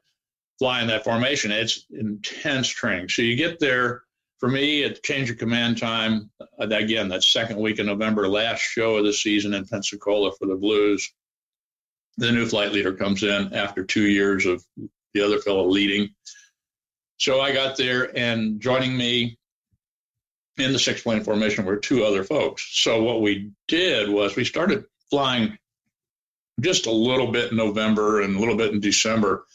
[0.60, 1.52] fly in that formation?
[1.52, 3.10] It's intense training.
[3.10, 4.04] So you get there
[4.40, 8.62] for me, at change of command time, uh, again, that second week in November, last
[8.62, 11.12] show of the season in Pensacola for the Blues.
[12.18, 14.64] The new flight leader comes in after two years of
[15.14, 16.10] the other fellow leading.
[17.18, 19.38] So I got there, and joining me
[20.58, 22.68] in the six plane formation were two other folks.
[22.82, 25.58] So what we did was we started flying
[26.62, 29.46] just a little bit in November and a little bit in December.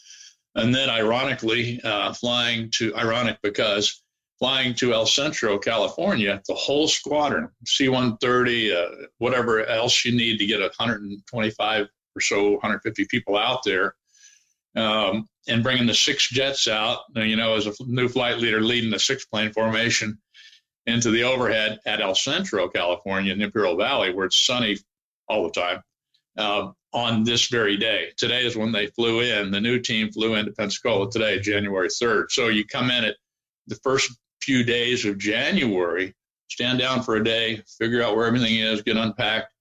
[0.55, 4.01] And then, ironically, uh, flying to ironic because
[4.39, 8.87] flying to El Centro, California, the whole squadron, C 130, uh,
[9.17, 13.95] whatever else you need to get 125 or so, 150 people out there,
[14.75, 18.89] um, and bringing the six jets out, you know, as a new flight leader leading
[18.89, 20.17] the six plane formation
[20.85, 24.77] into the overhead at El Centro, California, in Imperial Valley, where it's sunny
[25.27, 25.81] all the time.
[26.37, 28.13] Uh, on this very day.
[28.15, 29.51] Today is when they flew in.
[29.51, 32.31] The new team flew into Pensacola today, January 3rd.
[32.31, 33.17] So you come in at
[33.67, 36.15] the first few days of January,
[36.49, 39.53] stand down for a day, figure out where everything is, get unpacked,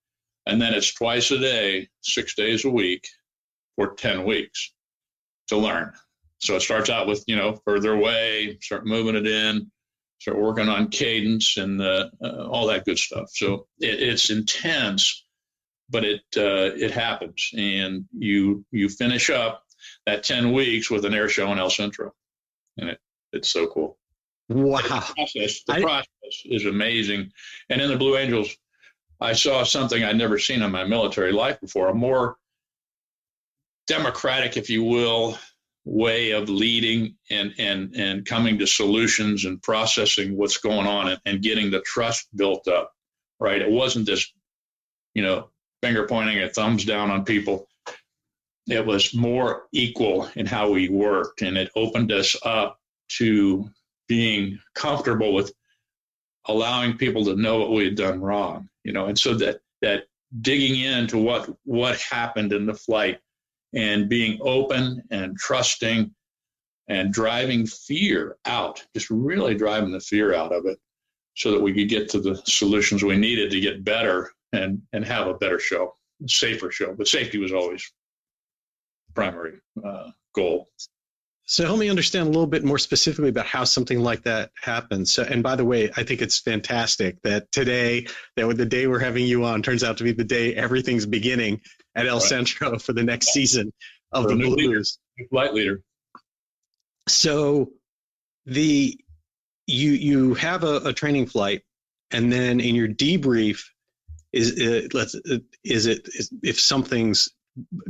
[0.47, 3.09] and then it's twice a day, six days a week
[3.75, 4.73] for 10 weeks
[5.49, 5.92] to learn.
[6.38, 9.73] So it starts out with, you know, further away, start moving it in,
[10.20, 13.31] start working on cadence and uh, uh, all that good stuff.
[13.33, 15.23] So it, it's intense,
[15.90, 19.64] but it uh, it happens, and you you finish up
[20.07, 22.12] that 10 weeks with an air show in El Centro,
[22.79, 23.01] and it,
[23.33, 23.99] it's so cool.
[24.49, 24.79] Wow.
[24.79, 27.33] The process, the I, process is amazing.
[27.70, 28.55] And in the Blue Angels,
[29.20, 32.37] I saw something I'd never seen in my military life before a more
[33.87, 35.38] democratic, if you will,
[35.85, 41.20] way of leading and, and, and coming to solutions and processing what's going on and,
[41.27, 42.92] and getting the trust built up,
[43.38, 43.61] right?
[43.61, 44.31] It wasn't this,
[45.14, 45.51] you know,
[45.85, 47.68] finger pointing and thumbs down on people.
[48.66, 52.79] It was more equal in how we worked, and it opened us up
[53.18, 53.68] to
[54.09, 55.53] being comfortable with
[56.47, 60.05] allowing people to know what we had done wrong, you know, and so that that
[60.40, 63.18] digging into what what happened in the flight
[63.75, 66.14] and being open and trusting
[66.88, 70.79] and driving fear out, just really driving the fear out of it
[71.35, 75.04] so that we could get to the solutions we needed to get better and and
[75.04, 76.94] have a better show, a safer show.
[76.94, 77.90] But safety was always
[79.08, 80.68] the primary uh, goal.
[81.46, 85.12] So help me understand a little bit more specifically about how something like that happens.
[85.12, 88.98] So, and by the way, I think it's fantastic that today, that the day we're
[88.98, 91.60] having you on turns out to be the day everything's beginning
[91.94, 92.22] at El right.
[92.22, 93.72] Centro for the next season
[94.12, 94.98] of for the Blues.
[95.18, 95.82] Leader, flight leader.
[97.08, 97.72] So
[98.46, 98.98] the
[99.66, 101.62] you you have a, a training flight,
[102.10, 103.64] and then in your debrief,
[104.35, 105.14] is it, let's
[105.64, 107.29] is it is, if something's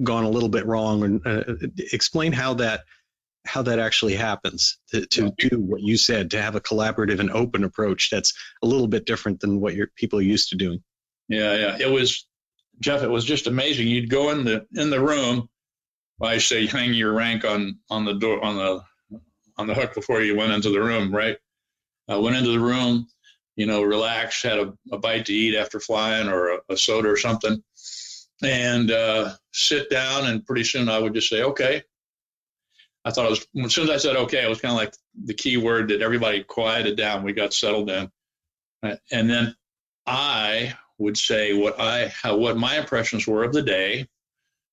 [0.02, 1.42] gone a little bit wrong and uh,
[1.92, 2.82] explain how that
[3.46, 7.30] how that actually happens to, to do what you said to have a collaborative and
[7.30, 10.82] open approach that's a little bit different than what your people are used to doing.
[11.28, 11.76] Yeah yeah.
[11.80, 12.26] It was
[12.80, 13.88] jeff it was just amazing.
[13.88, 15.48] You'd go in the in the room
[16.22, 18.80] i say hang your rank on on the door on the
[19.56, 21.38] on the hook before you went into the room right?
[22.06, 23.08] I went into the room
[23.56, 27.08] you know relax had a, a bite to eat after flying or a, a soda
[27.08, 27.62] or something
[28.42, 31.82] and uh, sit down and pretty soon i would just say okay
[33.04, 34.94] I thought it was as soon as I said okay, it was kind of like
[35.24, 37.22] the key word that everybody quieted down.
[37.22, 38.10] We got settled in,
[38.82, 39.54] and then
[40.06, 44.08] I would say what I how, what my impressions were of the day.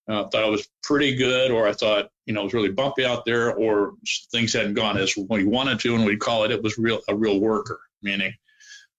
[0.07, 3.05] Uh, thought it was pretty good, or I thought you know it was really bumpy
[3.05, 3.93] out there, or
[4.31, 7.15] things hadn't gone as we wanted to, and we'd call it it was real a
[7.15, 8.33] real worker, meaning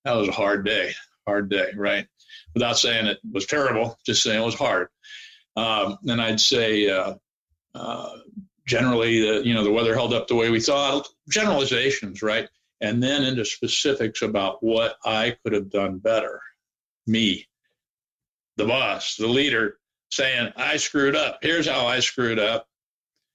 [0.04, 0.92] that was a hard day,
[1.26, 2.06] hard day, right?
[2.54, 4.88] Without saying it was terrible, just saying it was hard.
[5.56, 7.14] Um, and I'd say uh,
[7.74, 8.16] uh,
[8.66, 12.48] generally the you know the weather held up the way we thought generalizations right
[12.80, 16.40] and then into specifics about what i could have done better
[17.06, 17.46] me
[18.56, 19.78] the boss the leader
[20.10, 22.66] saying i screwed up here's how i screwed up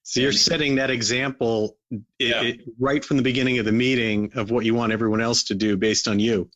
[0.04, 1.78] so you're setting that example
[2.18, 2.42] yeah.
[2.42, 5.56] it, right from the beginning of the meeting of what you want everyone else to
[5.56, 6.50] do based on you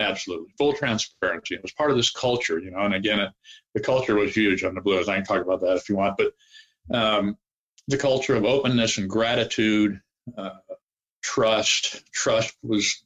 [0.00, 3.30] absolutely full transparency it was part of this culture you know and again it,
[3.74, 6.16] the culture was huge on the blues i can talk about that if you want
[6.16, 6.32] but
[6.92, 7.36] um,
[7.88, 10.00] the culture of openness and gratitude,
[10.36, 10.50] uh,
[11.22, 12.02] trust.
[12.12, 13.02] Trust was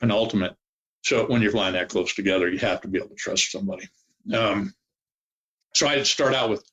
[0.00, 0.54] penultimate.
[1.02, 3.88] So when you're flying that close together, you have to be able to trust somebody.
[4.32, 4.74] Um,
[5.74, 6.64] so I'd start out with,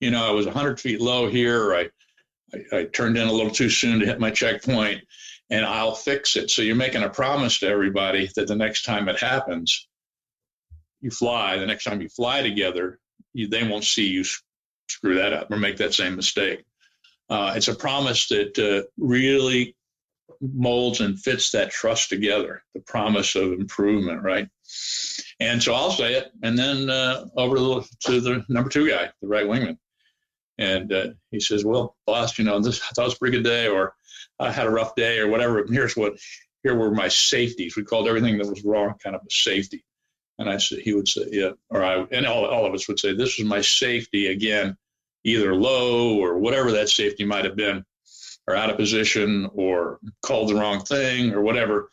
[0.00, 1.74] you know, I was 100 feet low here.
[1.74, 1.88] I,
[2.52, 5.02] I, I turned in a little too soon to hit my checkpoint,
[5.50, 6.50] and I'll fix it.
[6.50, 9.86] So you're making a promise to everybody that the next time it happens,
[11.00, 11.58] you fly.
[11.58, 12.98] The next time you fly together,
[13.32, 14.24] you, they won't see you
[14.88, 16.64] screw that up or make that same mistake.
[17.28, 19.76] Uh, it's a promise that uh, really
[20.40, 24.48] molds and fits that trust together, the promise of improvement, right?
[25.40, 29.28] And so I'll say it, and then uh, over to the number two guy, the
[29.28, 29.78] right wingman.
[30.58, 33.36] And uh, he says, Well, boss, you know, this, I thought it was a pretty
[33.36, 33.94] good day, or
[34.38, 35.60] I had a rough day, or whatever.
[35.60, 36.18] And here's what,
[36.62, 37.76] here were my safeties.
[37.76, 39.84] We called everything that was wrong kind of a safety.
[40.38, 43.00] And I said, he would say, yeah, or I, and all, all of us would
[43.00, 44.76] say, this is my safety again
[45.24, 47.84] either low or whatever that safety might have been,
[48.46, 51.90] or out of position or called the wrong thing or whatever,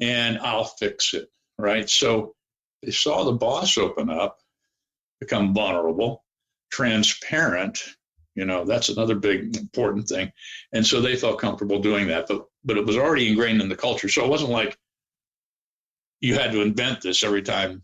[0.00, 1.28] and I'll fix it.
[1.58, 1.90] Right.
[1.90, 2.34] So
[2.82, 4.38] they saw the boss open up,
[5.20, 6.24] become vulnerable,
[6.70, 7.82] transparent.
[8.34, 10.32] You know, that's another big important thing.
[10.72, 12.26] And so they felt comfortable doing that.
[12.28, 14.08] But but it was already ingrained in the culture.
[14.08, 14.78] So it wasn't like
[16.20, 17.82] you had to invent this every time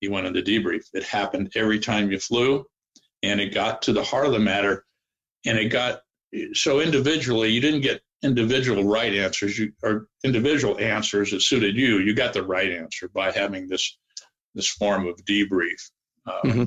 [0.00, 0.86] you went into debrief.
[0.92, 2.66] It happened every time you flew
[3.22, 4.84] and it got to the heart of the matter
[5.46, 6.00] and it got
[6.54, 11.98] so individually you didn't get individual right answers you or individual answers that suited you
[11.98, 13.98] you got the right answer by having this
[14.54, 15.90] this form of debrief
[16.26, 16.64] um, mm-hmm.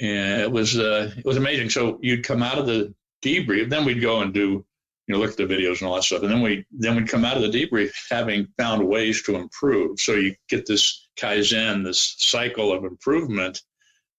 [0.00, 3.84] And it was uh, it was amazing so you'd come out of the debrief then
[3.84, 4.64] we'd go and do
[5.06, 7.08] you know look at the videos and all that stuff and then we then we'd
[7.08, 11.84] come out of the debrief having found ways to improve so you get this kaizen
[11.84, 13.62] this cycle of improvement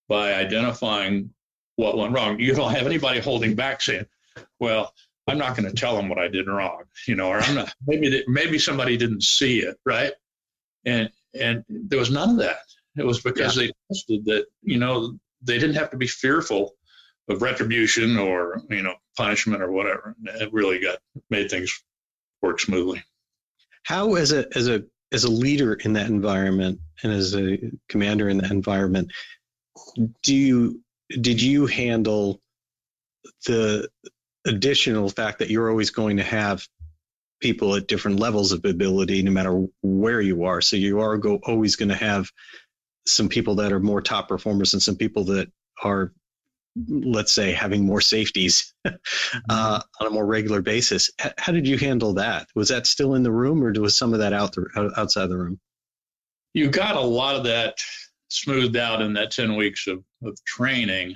[0.07, 1.33] by identifying
[1.75, 2.39] what went wrong.
[2.39, 4.05] You don't have anybody holding back saying,
[4.59, 4.93] well,
[5.27, 7.73] I'm not going to tell them what I did wrong, you know, or I'm not,
[7.85, 9.77] maybe, maybe somebody didn't see it.
[9.85, 10.13] Right.
[10.85, 11.09] And,
[11.39, 12.59] and there was none of that.
[12.95, 13.63] It was because yeah.
[13.63, 16.73] they trusted that, you know, they didn't have to be fearful
[17.29, 20.15] of retribution or, you know, punishment or whatever.
[20.23, 20.97] It really got,
[21.29, 21.71] made things
[22.41, 23.03] work smoothly.
[23.83, 27.57] How, as a, as a, as a leader in that environment and as a
[27.89, 29.11] commander in that environment,
[30.23, 30.81] do you
[31.21, 32.41] did you handle
[33.45, 33.87] the
[34.45, 36.67] additional fact that you're always going to have
[37.39, 41.39] people at different levels of ability no matter where you are so you are go,
[41.43, 42.29] always going to have
[43.05, 45.51] some people that are more top performers and some people that
[45.83, 46.13] are
[46.89, 49.39] let's say having more safeties mm-hmm.
[49.49, 53.23] uh, on a more regular basis how did you handle that was that still in
[53.23, 55.59] the room or was some of that out the, outside the room
[56.55, 57.79] you got a lot of that
[58.29, 61.13] smoothed out in that 10 weeks of, of training.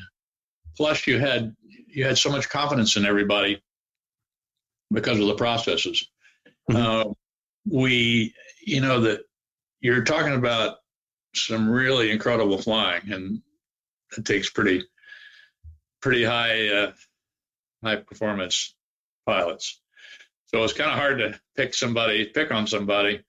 [0.76, 1.56] Plus, you had
[1.88, 3.62] you had so much confidence in everybody
[4.92, 6.08] because of the processes.
[6.70, 7.10] Mm-hmm.
[7.10, 7.14] Uh,
[7.66, 8.34] we,
[8.66, 9.22] you know, that
[9.82, 10.78] you're talking about
[11.48, 13.42] some really incredible flying, and
[14.18, 14.84] it takes pretty
[16.02, 16.92] pretty high uh,
[17.84, 18.74] high performance
[19.26, 19.82] pilots.
[20.48, 23.24] So it's kind of hard to pick somebody, pick on somebody.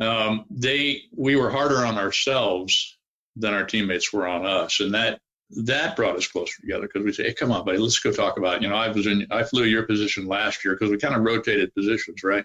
[0.00, 2.98] Um, they we were harder on ourselves
[3.36, 5.20] than our teammates were on us, and that
[5.64, 8.38] that brought us closer together because we say, hey, come on, buddy, let's go talk
[8.38, 8.56] about.
[8.56, 8.62] It.
[8.62, 11.22] You know, I was in, I flew your position last year because we kind of
[11.22, 12.44] rotated positions, right?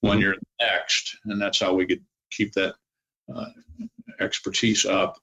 [0.00, 0.22] One mm-hmm.
[0.22, 2.74] year next, and that's how we could keep that
[3.34, 3.46] uh,
[4.20, 5.18] expertise up.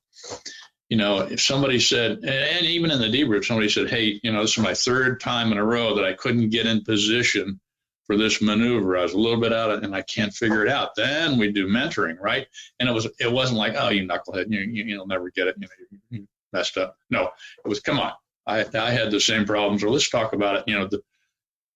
[0.89, 4.41] You know, if somebody said, and even in the debrief, somebody said, hey, you know,
[4.41, 7.60] this is my third time in a row that I couldn't get in position
[8.08, 8.97] for this maneuver.
[8.97, 10.95] I was a little bit out of, and I can't figure it out.
[10.95, 12.47] Then we do mentoring, right?
[12.80, 15.58] And it was, it wasn't like, oh, you knucklehead, you, you will never get it.
[15.60, 16.97] You know, you messed up.
[17.12, 17.30] No,
[17.63, 18.13] it was, come on,
[18.47, 19.84] I, I had the same problems.
[19.84, 20.63] Or let's talk about it.
[20.65, 21.04] You know, the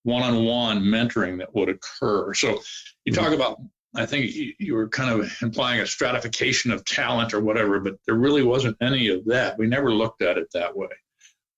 [0.02, 2.34] one-on-one mentoring that would occur.
[2.34, 2.60] So
[3.06, 3.62] you talk about
[3.96, 8.16] I think you were kind of implying a stratification of talent or whatever, but there
[8.16, 9.58] really wasn't any of that.
[9.58, 10.88] We never looked at it that way.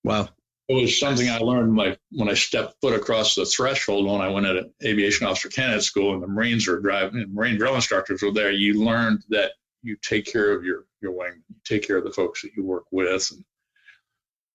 [0.04, 0.28] Wow.
[0.68, 4.28] It was something I learned my, when I stepped foot across the threshold when I
[4.28, 8.32] went at aviation officer candidate school and the Marines were driving, Marine drill instructors were
[8.32, 8.50] there.
[8.50, 12.12] You learned that you take care of your, your wing, you take care of the
[12.12, 13.30] folks that you work with.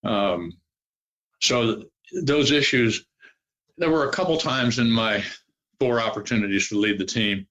[0.04, 0.52] And, um,
[1.40, 1.86] so th-
[2.22, 3.04] those issues,
[3.78, 5.24] there were a couple times in my
[5.80, 7.46] four opportunities to lead the team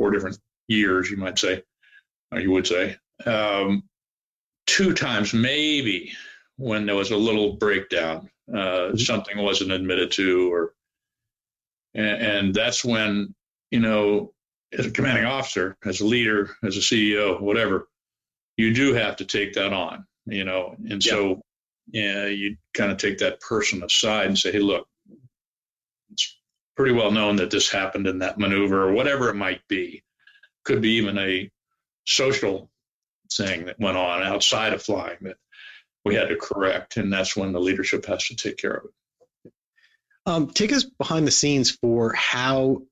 [0.00, 1.62] four different years, you might say,
[2.32, 2.96] or you would say.
[3.26, 3.82] Um,
[4.66, 6.12] two times, maybe,
[6.56, 8.96] when there was a little breakdown, uh, mm-hmm.
[8.96, 10.72] something wasn't admitted to, or
[11.92, 13.34] and, and, that's when
[13.70, 14.32] you know,
[14.76, 17.86] as a commanding officer, as a leader, as a CEO, whatever,
[18.56, 21.12] you do have to take that on, you know, and yeah.
[21.12, 21.42] so
[21.92, 24.86] yeah, you kind of take that person aside and say, hey, look,
[26.80, 30.02] pretty well known that this happened in that maneuver or whatever it might be.
[30.64, 31.50] Could be even a
[32.06, 32.70] social
[33.30, 35.36] thing that went on outside of flying that
[36.06, 39.52] we had to correct, and that's when the leadership has to take care of it.
[40.24, 42.82] Um, take us behind the scenes for how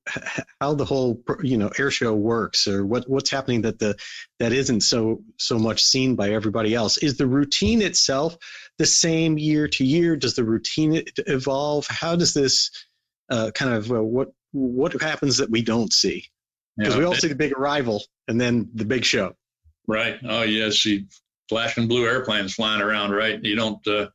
[0.61, 3.97] how the whole you know air show works, or what what's happening that the
[4.37, 6.97] that isn't so so much seen by everybody else.
[6.97, 8.37] Is the routine itself
[8.77, 10.15] the same year to year?
[10.15, 11.87] Does the routine evolve?
[11.87, 12.69] How does this
[13.29, 16.25] uh, kind of what what happens that we don't see
[16.77, 19.35] because yeah, we all see the big arrival and then the big show.
[19.87, 20.17] Right.
[20.27, 21.05] Oh yes, you
[21.49, 23.11] flashing blue airplanes flying around.
[23.11, 23.43] Right.
[23.43, 23.85] You don't.
[23.87, 24.07] Uh,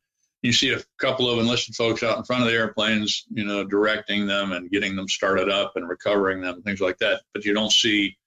[0.42, 3.64] you see a couple of enlisted folks out in front of the airplanes, you know,
[3.64, 7.22] directing them and getting them started up and recovering them, things like that.
[7.32, 8.18] But you don't see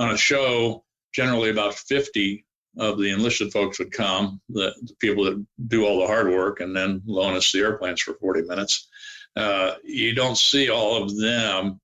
[0.00, 2.44] on a show generally about 50
[2.76, 6.58] of the enlisted folks would come, the, the people that do all the hard work,
[6.58, 8.88] and then loan us the airplanes for 40 minutes.
[9.36, 11.80] Uh, you don't see all of them.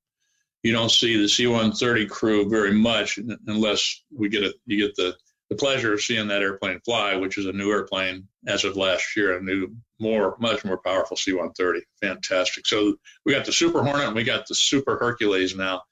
[0.62, 5.16] You don't see the C-130 crew very much unless we get a, you get the,
[5.48, 9.16] the pleasure of seeing that airplane fly, which is a new airplane as of last
[9.16, 11.80] year, a new, more, much more powerful C-130.
[12.02, 12.66] Fantastic.
[12.66, 15.82] So we got the Super Hornet and we got the Super Hercules now.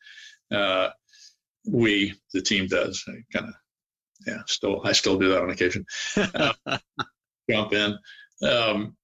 [0.51, 0.90] Uh,
[1.66, 3.55] we, the team does kind of,
[4.27, 5.87] yeah, still, I still do that on occasion.
[6.16, 6.53] Uh,
[7.51, 7.99] jump in.
[8.47, 8.97] Um,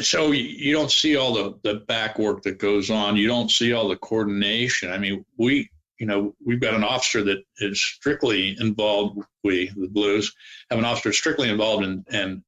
[0.00, 3.16] so you don't see all the, the back work that goes on.
[3.16, 4.90] You don't see all the coordination.
[4.90, 9.20] I mean, we, you know, we've got an officer that is strictly involved.
[9.44, 10.34] We, the Blues,
[10.70, 12.44] have an officer strictly involved in, in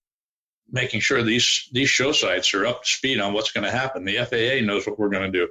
[0.71, 4.05] making sure these these show sites are up to speed on what's going to happen.
[4.05, 5.49] The FAA knows what we're going to do.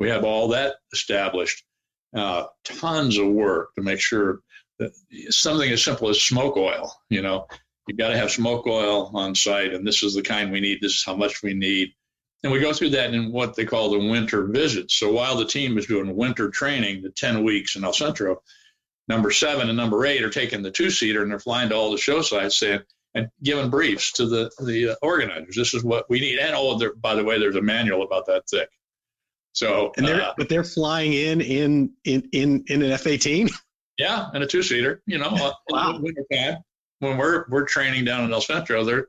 [0.00, 1.64] We have all that established.
[2.14, 4.40] Uh, tons of work to make sure
[4.78, 4.92] that
[5.30, 7.46] something as simple as smoke oil, you know,
[7.86, 10.80] You've got to have smoke oil on site, and this is the kind we need.
[10.80, 11.92] This is how much we need.
[12.42, 14.98] And we go through that in what they call the winter visits.
[14.98, 18.42] So while the team is doing winter training, the 10 weeks in El Centro,
[19.08, 21.92] number seven and number eight are taking the two seater and they're flying to all
[21.92, 22.80] the show sites saying,
[23.14, 25.56] and giving briefs to the, the uh, organizers.
[25.56, 26.38] This is what we need.
[26.38, 28.68] And oh, there, by the way, there's a manual about that thick.
[29.52, 33.50] So, and they're, uh, but they're flying in, in, in, in, in an F-18.
[33.96, 34.28] Yeah.
[34.34, 35.98] And a two seater, you know, wow.
[35.98, 36.58] winter time
[37.00, 39.08] when we're we're training down in El Centro, they're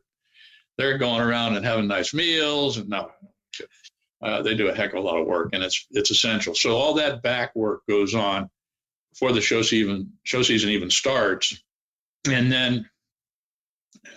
[0.77, 3.11] they're going around and having nice meals and no,
[4.21, 6.55] uh, they do a heck of a lot of work and it's it's essential.
[6.55, 8.49] So all that back work goes on
[9.11, 11.61] before the show season show season even starts,
[12.29, 12.89] and then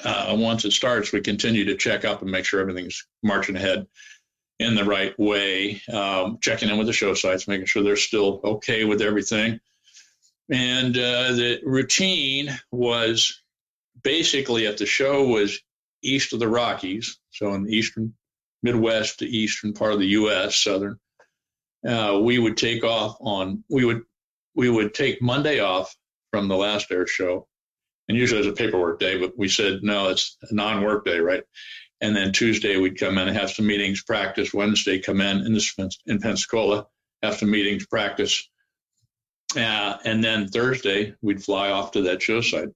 [0.04, 3.86] uh, once it starts, we continue to check up and make sure everything's marching ahead
[4.58, 8.40] in the right way, um, checking in with the show sites, making sure they're still
[8.44, 9.58] okay with everything.
[10.50, 13.39] And uh, the routine was
[14.02, 15.60] basically if the show was
[16.02, 18.14] east of the Rockies, so in the eastern
[18.62, 20.98] Midwest to eastern part of the U.S., southern,
[21.86, 24.02] uh, we would take off on we would
[24.54, 25.94] we would take Monday off
[26.30, 27.46] from the last air show,
[28.08, 31.42] and usually it's a paperwork day, but we said no, it's a non-work day, right?
[32.02, 34.54] And then Tuesday we'd come in and have some meetings, practice.
[34.54, 35.74] Wednesday come in in this
[36.06, 36.86] in Pensacola,
[37.22, 38.48] have some meetings, practice,
[39.56, 42.68] uh, and then Thursday we'd fly off to that show site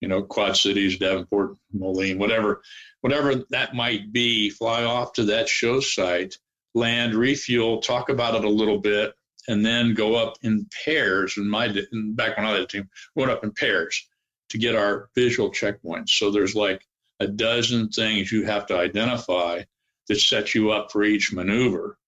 [0.00, 2.62] you know, Quad Cities, Davenport, Moline, whatever,
[3.00, 6.36] whatever that might be, fly off to that show site,
[6.74, 9.14] land, refuel, talk about it a little bit,
[9.48, 11.36] and then go up in pairs.
[11.36, 14.06] In my back when I had a team, went up in pairs
[14.50, 16.10] to get our visual checkpoints.
[16.10, 16.86] So there's like
[17.20, 19.62] a dozen things you have to identify
[20.08, 21.98] that set you up for each maneuver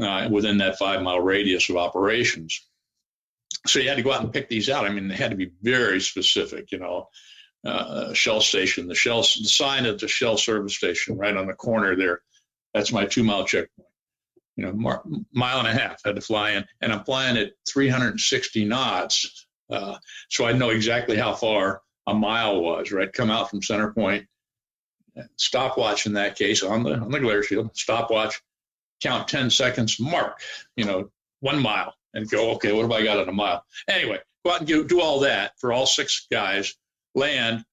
[0.00, 2.66] uh, within that five mile radius of operations.
[3.68, 4.84] So you had to go out and pick these out.
[4.84, 7.08] I mean, they had to be very specific, you know.
[7.64, 11.54] Uh, Shell station, the Shell, the sign at the Shell service station right on the
[11.54, 12.22] corner there.
[12.72, 13.88] That's my two mile checkpoint.
[14.56, 17.52] You know, mar- mile and a half had to fly in, and I'm flying at
[17.68, 19.98] 360 knots, uh,
[20.28, 22.92] so I know exactly how far a mile was.
[22.92, 24.26] Right, come out from center point,
[25.36, 28.40] stopwatch in that case on the on the glare shield, stopwatch,
[29.02, 30.40] count 10 seconds, mark,
[30.76, 31.10] you know,
[31.40, 33.64] one mile, and go, okay, what have I got in a mile?
[33.88, 36.74] Anyway, go out and do, do all that for all six guys,
[37.14, 37.64] land.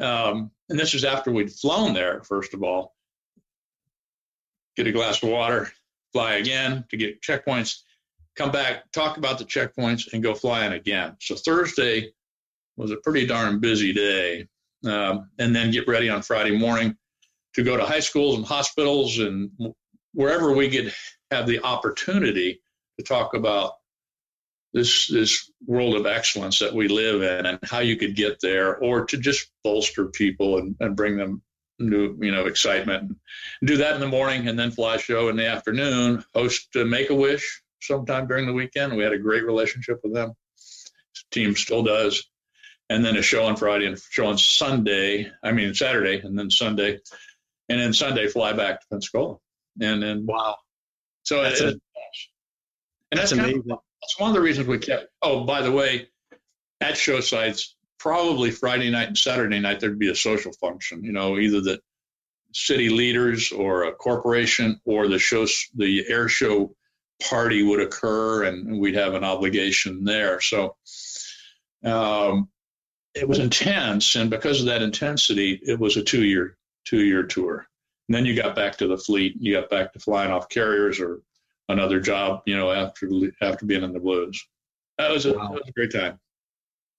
[0.00, 2.94] Um, and this is after we'd flown there, first of all.
[4.76, 5.70] Get a glass of water,
[6.12, 7.80] fly again to get checkpoints,
[8.36, 11.16] come back, talk about the checkpoints, and go flying again.
[11.20, 12.12] So Thursday
[12.76, 14.48] was a pretty darn busy day.
[14.84, 16.96] Um, and then get ready on Friday morning
[17.54, 19.50] to go to high schools and hospitals and
[20.12, 20.92] wherever we could
[21.30, 22.60] have the opportunity
[23.02, 23.72] to talk about
[24.72, 28.76] this this world of excellence that we live in and how you could get there
[28.76, 31.42] or to just bolster people and, and bring them
[31.78, 33.02] new you know excitement.
[33.02, 33.16] And
[33.68, 37.14] do that in the morning and then fly show in the afternoon host make a
[37.14, 38.96] wish sometime during the weekend.
[38.96, 40.32] We had a great relationship with them.
[41.30, 42.28] Team still does.
[42.88, 46.38] And then a show on friday and a show on sunday i mean saturday and
[46.38, 46.98] then sunday.
[47.68, 49.36] And then sunday fly back to pensacola.
[49.80, 50.56] And then wow.
[51.24, 51.80] So that's, it, a,
[53.12, 53.62] and that's, that's amazing.
[53.62, 55.06] Kind of, that's one of the reasons we kept.
[55.22, 56.08] Oh, by the way,
[56.80, 61.04] at show sites, probably Friday night and Saturday night there'd be a social function.
[61.04, 61.80] You know, either the
[62.52, 65.46] city leaders or a corporation or the show,
[65.76, 66.74] the air show
[67.22, 70.40] party would occur, and we'd have an obligation there.
[70.40, 70.74] So.
[71.84, 72.48] Um,
[73.14, 76.56] it was intense, and because of that intensity, it was a two-year
[76.86, 77.66] two-year tour.
[78.08, 79.34] And then you got back to the fleet.
[79.40, 81.20] You got back to flying off carriers or
[81.68, 83.08] another job, you know, after
[83.40, 84.46] after being in the blues.
[84.98, 85.48] That was a, wow.
[85.48, 86.18] that was a great time.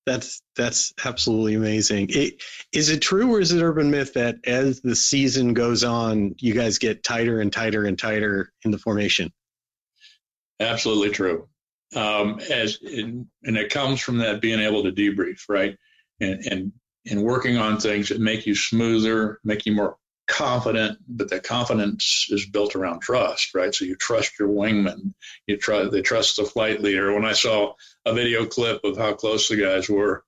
[0.06, 2.08] That's that's absolutely amazing.
[2.10, 2.44] It,
[2.74, 6.54] is it true or is it urban myth that as the season goes on, you
[6.54, 9.32] guys get tighter and tighter and tighter in the formation?
[10.60, 11.48] Absolutely true.
[11.96, 15.78] Um, as in, and it comes from that being able to debrief, right?
[16.20, 16.72] And and
[17.10, 19.98] and working on things that make you smoother, make you more
[20.28, 23.74] confident, but that confidence is built around trust, right?
[23.74, 25.14] So you trust your wingman,
[25.48, 27.14] you trust they trust the flight leader.
[27.14, 27.74] When I saw
[28.06, 30.24] a video clip of how close the guys were,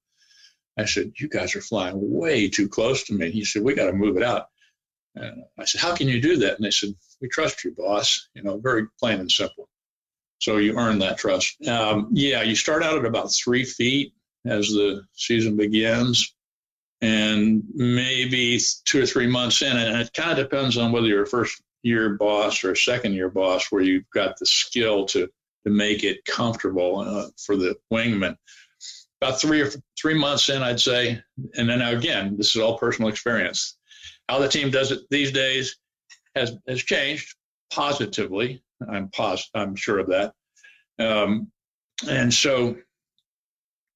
[0.77, 3.85] I said, "You guys are flying way too close to me." He said, "We got
[3.87, 4.49] to move it out."
[5.15, 8.27] And I said, "How can you do that?" And they said, "We trust you, boss."
[8.33, 9.69] You know, very plain and simple.
[10.39, 11.65] So you earn that trust.
[11.65, 14.13] Um, yeah, you start out at about three feet
[14.45, 16.34] as the season begins
[17.01, 21.23] and maybe two or three months in, and it kind of depends on whether you're
[21.23, 25.29] a first year boss or a second year boss, where you've got the skill to
[25.65, 28.37] to make it comfortable uh, for the wingman.
[29.21, 31.21] About three or three months in, I'd say,
[31.57, 33.77] and then again, this is all personal experience.
[34.29, 35.77] How the team does it these days
[36.35, 37.35] has has changed
[37.71, 38.63] positively.
[38.87, 40.33] I'm pos- I'm sure of that.
[40.99, 41.51] Um,
[42.07, 42.77] and so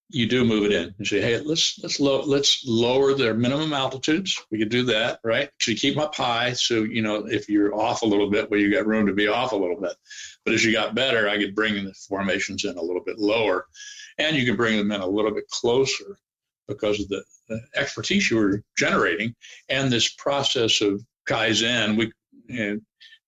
[0.10, 0.94] you do move it in.
[0.98, 4.42] and say, hey, let's let's let's lower their minimum altitudes.
[4.52, 5.50] We could do that, right?
[5.62, 6.54] So you keep them up high.
[6.54, 9.28] So you know if you're off a little bit, well, you got room to be
[9.28, 9.96] off a little bit.
[10.44, 13.68] But as you got better, I could bring the formations in a little bit lower,
[14.18, 16.18] and you can bring them in a little bit closer
[16.68, 19.36] because of the, the expertise you were generating
[19.70, 21.98] and this process of kaizen.
[21.98, 22.12] We
[22.50, 22.82] and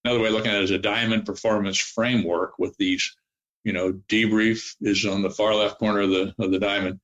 [0.04, 3.16] another way of looking at it is a diamond performance framework with these
[3.64, 7.00] you know, debrief is on the far left corner of the of the diamond.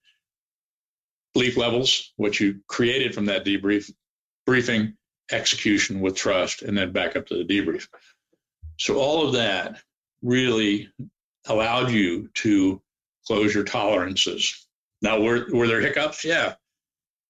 [1.33, 3.91] Belief levels, what you created from that debrief,
[4.45, 4.95] briefing,
[5.31, 7.87] execution with trust, and then back up to the debrief.
[8.77, 9.79] So all of that
[10.21, 10.91] really
[11.45, 12.81] allowed you to
[13.25, 14.67] close your tolerances.
[15.01, 16.23] Now, were were there hiccups?
[16.25, 16.55] Yeah,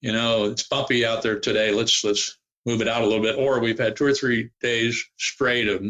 [0.02, 1.72] you know, it's bumpy out there today.
[1.72, 3.38] Let's let's move it out a little bit.
[3.38, 5.84] Or we've had two or three days straight of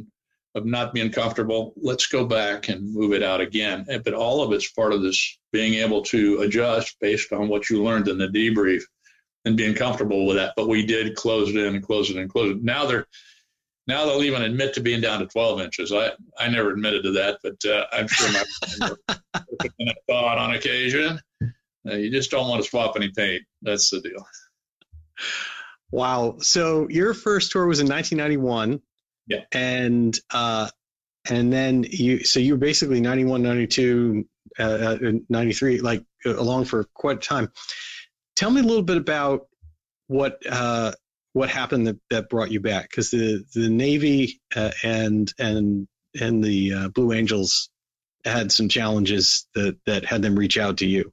[0.58, 3.86] of not being comfortable, let's go back and move it out again.
[4.04, 7.84] But all of it's part of this being able to adjust based on what you
[7.84, 8.82] learned in the debrief
[9.46, 10.54] and being comfortable with that.
[10.58, 12.64] But we did close it in and close it and close it.
[12.64, 13.06] Now they're
[13.88, 15.94] now they'll even admit to being down to 12 inches.
[15.94, 18.92] I, I never admitted to that, but uh, I'm sure my
[20.10, 21.22] thought on occasion.
[21.88, 23.44] Uh, you just don't want to swap any paint.
[23.62, 24.28] That's the deal.
[25.92, 26.36] Wow.
[26.40, 28.82] So your first tour was in 1991.
[29.28, 29.42] Yeah.
[29.52, 30.70] And uh,
[31.30, 34.26] and then you so you were basically 91, 92,
[34.60, 34.98] uh, uh
[35.30, 37.52] 93, like uh, along for quite a time.
[38.36, 39.48] Tell me a little bit about
[40.08, 40.94] what uh,
[41.34, 45.88] what happened that, that brought you back because the the Navy uh, and and
[46.20, 47.70] and the uh, Blue Angels
[48.26, 51.12] had some challenges that that had them reach out to you.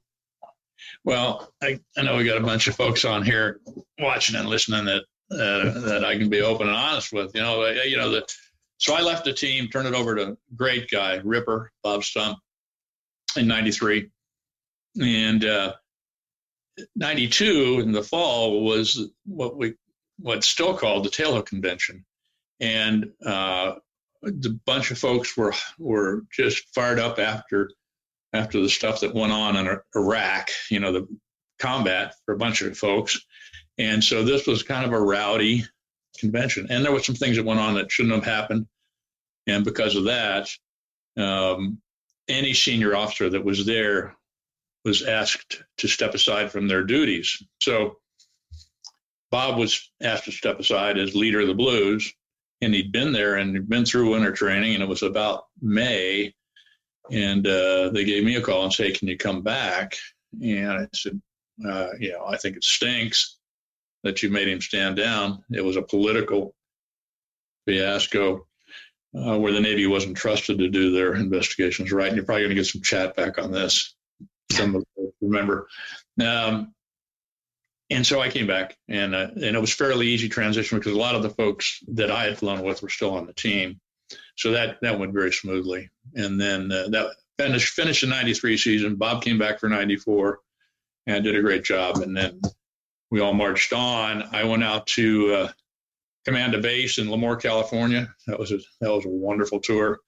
[1.03, 3.59] Well, I, I know we got a bunch of folks on here
[3.99, 7.35] watching and listening that uh, that I can be open and honest with.
[7.35, 8.27] You know, you know the
[8.77, 12.37] so I left the team, turned it over to a great guy Ripper Bob Stumpf
[13.37, 14.09] in '93,
[15.01, 15.73] and uh,
[16.95, 19.75] '92 in the fall was what we
[20.19, 22.05] what's still called the Tailhook Convention,
[22.59, 23.75] and uh,
[24.21, 27.71] the bunch of folks were were just fired up after
[28.33, 31.07] after the stuff that went on in Iraq, you know, the
[31.59, 33.19] combat for a bunch of folks.
[33.77, 35.65] And so this was kind of a rowdy
[36.17, 36.67] convention.
[36.69, 38.67] And there were some things that went on that shouldn't have happened.
[39.47, 40.49] And because of that,
[41.17, 41.79] um,
[42.27, 44.15] any senior officer that was there
[44.83, 47.43] was asked to step aside from their duties.
[47.61, 47.97] So
[49.31, 52.13] Bob was asked to step aside as leader of the Blues,
[52.61, 56.33] and he'd been there and he'd been through winter training, and it was about May
[57.11, 59.95] and uh, they gave me a call and say, "Can you come back?"
[60.41, 61.21] And I said,
[61.67, 63.34] uh, "You know, I think it stinks
[64.05, 65.43] that you made him stand down.
[65.51, 66.55] It was a political
[67.67, 68.47] fiasco."
[69.13, 72.07] Uh, where the Navy wasn't trusted to do their investigations right.
[72.07, 73.95] And you're probably going to get some chat back on this.
[74.51, 74.83] Some
[75.21, 75.69] remember.
[76.19, 76.73] Um,
[77.89, 80.97] and so I came back, and uh, and it was fairly easy transition because a
[80.99, 83.79] lot of the folks that I had flown with were still on the team,
[84.35, 85.89] so that that went very smoothly.
[86.15, 88.95] And then uh, that finished finished the '93 season.
[88.95, 90.39] Bob came back for '94
[91.05, 91.97] and did a great job.
[91.97, 92.41] And then
[93.15, 94.23] we all marched on.
[94.33, 95.51] I went out to uh,
[96.25, 98.13] command a base in Lemoore, California.
[98.27, 100.01] That was a that was a wonderful tour.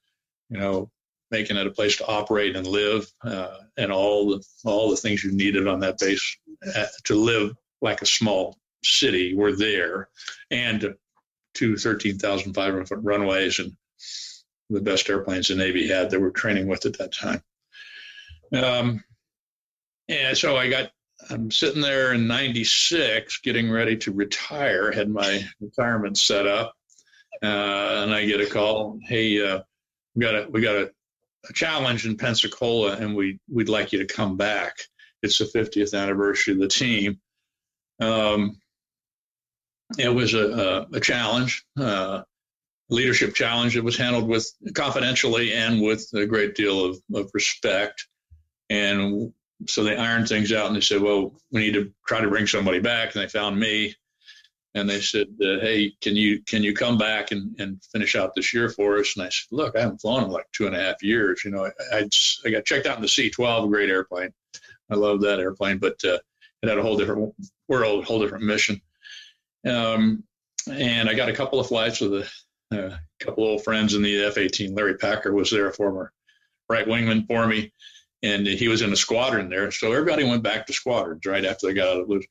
[0.50, 0.92] You know,
[1.32, 5.24] making it a place to operate and live, uh, and all the all the things
[5.24, 6.38] you needed on that base
[6.76, 10.10] uh, to live like a small city were there,
[10.52, 10.94] and
[11.54, 13.72] two 13,500 foot runways and
[14.70, 17.42] the best airplanes the Navy had that we're training with at that time.
[18.54, 19.02] Um,
[20.10, 20.92] and so I got,
[21.30, 26.74] I'm sitting there in 96 getting ready to retire, had my retirement set up.
[27.44, 29.62] Uh, and I get a call, hey, uh,
[30.16, 30.92] we got a, we got a,
[31.50, 34.76] a challenge in Pensacola and we, we'd like you to come back.
[35.22, 37.20] It's the 50th anniversary of the team.
[38.00, 38.58] Um,
[39.98, 42.24] it was a, a, a challenge, uh,
[42.90, 48.08] leadership challenge that was handled with confidentially and with a great deal of, of respect.
[48.70, 49.34] And
[49.66, 52.48] so they ironed things out and they said, well, we need to try to bring
[52.48, 53.16] somebody back.
[53.16, 53.96] And they found me
[54.76, 58.36] and they said, uh, hey, can you can you come back and, and finish out
[58.36, 59.16] this year for us?
[59.16, 61.44] And I said, look, I haven't flown in like two and a half years.
[61.44, 62.10] You know, I, I,
[62.46, 64.32] I got checked out in the C-12, a great airplane.
[64.90, 66.20] I love that airplane, but uh,
[66.62, 67.34] it had a whole different
[67.68, 68.82] world, whole different mission.
[69.66, 70.24] Um,
[70.72, 72.30] and I got a couple of flights with a,
[72.72, 74.76] a couple of old friends in the F-18.
[74.76, 76.12] Larry Packer was there, a former
[76.70, 77.72] right wingman for me,
[78.24, 79.72] and he was in a squadron there.
[79.72, 82.26] So everybody went back to squadrons right after they got out of the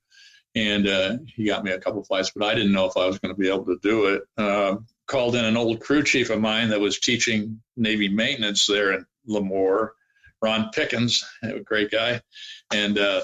[0.57, 3.19] and uh, he got me a couple flights, but I didn't know if I was
[3.19, 4.23] going to be able to do it.
[4.39, 4.77] Uh,
[5.07, 9.07] called in an old crew chief of mine that was teaching Navy maintenance there in
[9.29, 9.91] Lemoore,
[10.43, 12.21] Ron Pickens, a great guy,
[12.73, 13.21] and uh,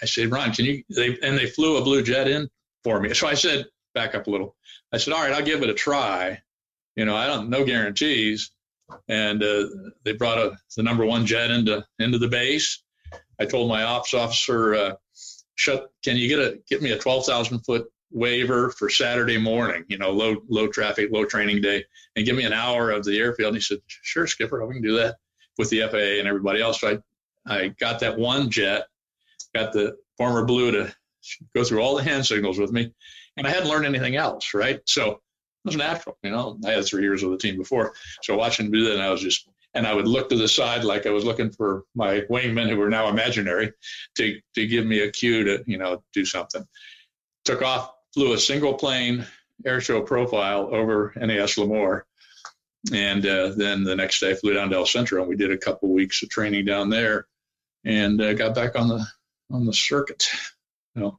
[0.00, 0.84] I said, Ron, can you?
[0.88, 2.48] They and they flew a blue jet in
[2.84, 3.12] for me.
[3.12, 4.54] So I said, back up a little.
[4.92, 6.40] I said, all right, I'll give it a try.
[6.96, 8.52] You know, I don't no guarantees.
[9.08, 9.66] And uh,
[10.04, 12.82] they brought a, the number one jet into into the base.
[13.40, 14.94] I told my ops officer, uh,
[15.54, 15.90] "Shut!
[16.02, 19.84] Can you get a get me a twelve thousand foot waiver for Saturday morning?
[19.88, 21.84] You know, low low traffic, low training day,
[22.16, 24.82] and give me an hour of the airfield." And he said, "Sure, Skipper, we can
[24.82, 25.16] do that
[25.58, 26.98] with the FAA and everybody else." So
[27.46, 28.86] I I got that one jet,
[29.54, 30.94] got the former blue to
[31.54, 32.92] go through all the hand signals with me,
[33.36, 34.80] and I hadn't learned anything else, right?
[34.86, 35.20] So
[35.64, 36.58] was natural, you know.
[36.64, 39.10] I had three years with the team before, so watching him do that, and I
[39.10, 42.20] was just, and I would look to the side like I was looking for my
[42.30, 43.72] wingmen who were now imaginary
[44.16, 46.66] to to give me a cue to, you know, do something.
[47.44, 49.26] Took off, flew a single plane
[49.66, 52.02] airshow profile over NAS Lemoore.
[52.92, 55.50] And uh, then the next day, I flew down to El Centro, and we did
[55.50, 57.26] a couple weeks of training down there,
[57.84, 59.04] and uh, got back on the
[59.50, 60.28] on the circuit.
[60.94, 61.18] You know,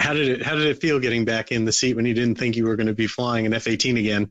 [0.00, 2.36] how did it How did it feel getting back in the seat when you didn't
[2.36, 4.30] think you were going to be flying an F eighteen again?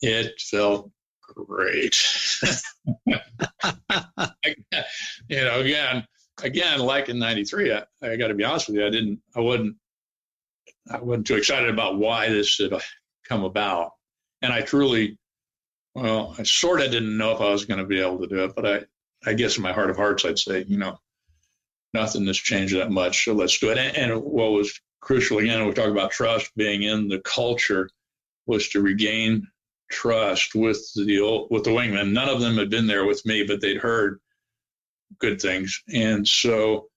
[0.00, 0.90] It felt
[1.34, 1.96] great.
[5.28, 6.06] you know, again,
[6.42, 9.40] again, like in '93, I, I got to be honest with you, I didn't, I
[9.40, 9.76] wasn't,
[10.90, 12.72] I wasn't too excited about why this had
[13.28, 13.92] come about,
[14.42, 15.18] and I truly,
[15.94, 18.44] well, I sort of didn't know if I was going to be able to do
[18.44, 18.80] it, but I,
[19.24, 20.98] I guess in my heart of hearts, I'd say, you know,
[21.92, 23.78] nothing has changed that much, so let's do it.
[23.78, 27.88] And, and what was crucial again, we talk about trust being in the culture,
[28.46, 29.46] was to regain
[29.90, 32.12] trust with the old, with the wingmen.
[32.12, 34.20] None of them had been there with me, but they'd heard
[35.18, 36.88] good things, and so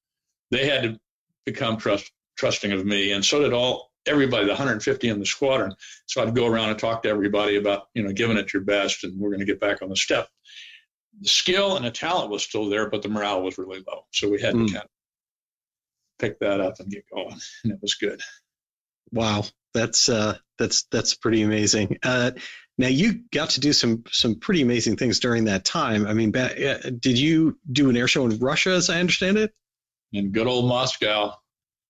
[0.51, 0.99] they had to
[1.45, 5.73] become trust trusting of me, and so did all everybody, the 150 in the squadron.
[6.05, 9.03] So I'd go around and talk to everybody about you know giving it your best,
[9.03, 10.27] and we're going to get back on the step.
[11.21, 14.05] The skill and the talent was still there, but the morale was really low.
[14.11, 14.67] So we had mm.
[14.67, 14.89] to kind of
[16.23, 18.21] pick that up and get going, and it was good.
[19.11, 19.43] Wow,
[19.73, 21.97] that's uh, that's that's pretty amazing.
[22.01, 22.31] Uh,
[22.77, 26.07] now you got to do some some pretty amazing things during that time.
[26.07, 29.53] I mean, uh, did you do an air show in Russia, as I understand it?
[30.11, 31.35] In good old Moscow.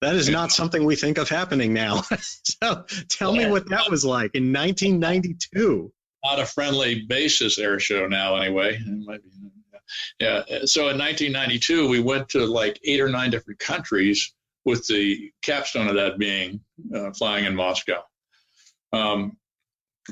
[0.02, 2.02] That is not something we think of happening now.
[2.20, 5.94] so tell me what that was like in 1992.
[6.26, 8.82] Not a friendly basis air show now, anyway.
[10.20, 10.44] Yeah.
[10.66, 14.34] So in 1992, we went to like eight or nine different countries,
[14.66, 16.62] with the capstone of that being
[16.96, 18.02] uh, flying in Moscow.
[18.92, 19.38] Um,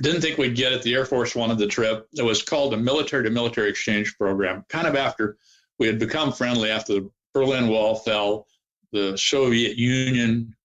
[0.01, 0.81] didn't think we'd get it.
[0.83, 2.07] The Air Force wanted the trip.
[2.13, 5.37] It was called a military to military exchange program, kind of after
[5.79, 8.47] we had become friendly after the Berlin Wall fell,
[8.91, 10.55] the Soviet Union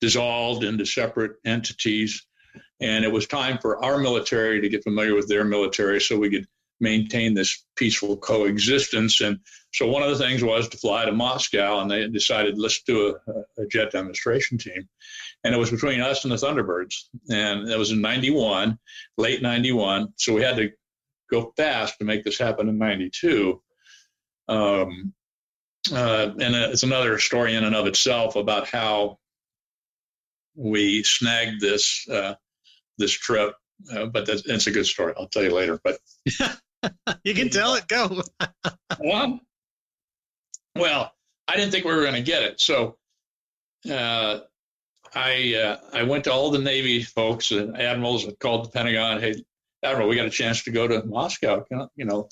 [0.00, 2.26] dissolved into separate entities,
[2.80, 6.30] and it was time for our military to get familiar with their military so we
[6.30, 6.46] could
[6.80, 9.20] maintain this peaceful coexistence.
[9.20, 9.40] And
[9.72, 13.16] so one of the things was to fly to Moscow, and they decided let's do
[13.26, 14.88] a, a jet demonstration team
[15.44, 17.04] and it was between us and the Thunderbirds.
[17.30, 18.78] And it was in 91,
[19.16, 20.12] late 91.
[20.16, 20.72] So we had to
[21.30, 23.62] go fast to make this happen in 92.
[24.48, 25.14] Um,
[25.92, 29.18] uh, and it's another story in and of itself about how
[30.54, 32.34] we snagged this uh,
[32.98, 33.54] this trip.
[33.92, 35.14] Uh, but that's, it's a good story.
[35.16, 35.80] I'll tell you later.
[35.82, 35.98] But
[37.24, 37.88] you can tell it.
[37.88, 38.22] Go.
[39.00, 39.40] well,
[40.74, 41.12] well,
[41.46, 42.60] I didn't think we were going to get it.
[42.60, 42.96] So
[43.90, 44.40] uh,
[45.14, 49.20] I uh, I went to all the Navy folks and admirals and called the Pentagon.
[49.20, 49.42] Hey,
[49.82, 51.64] Admiral, we got a chance to go to Moscow.
[51.96, 52.28] You know,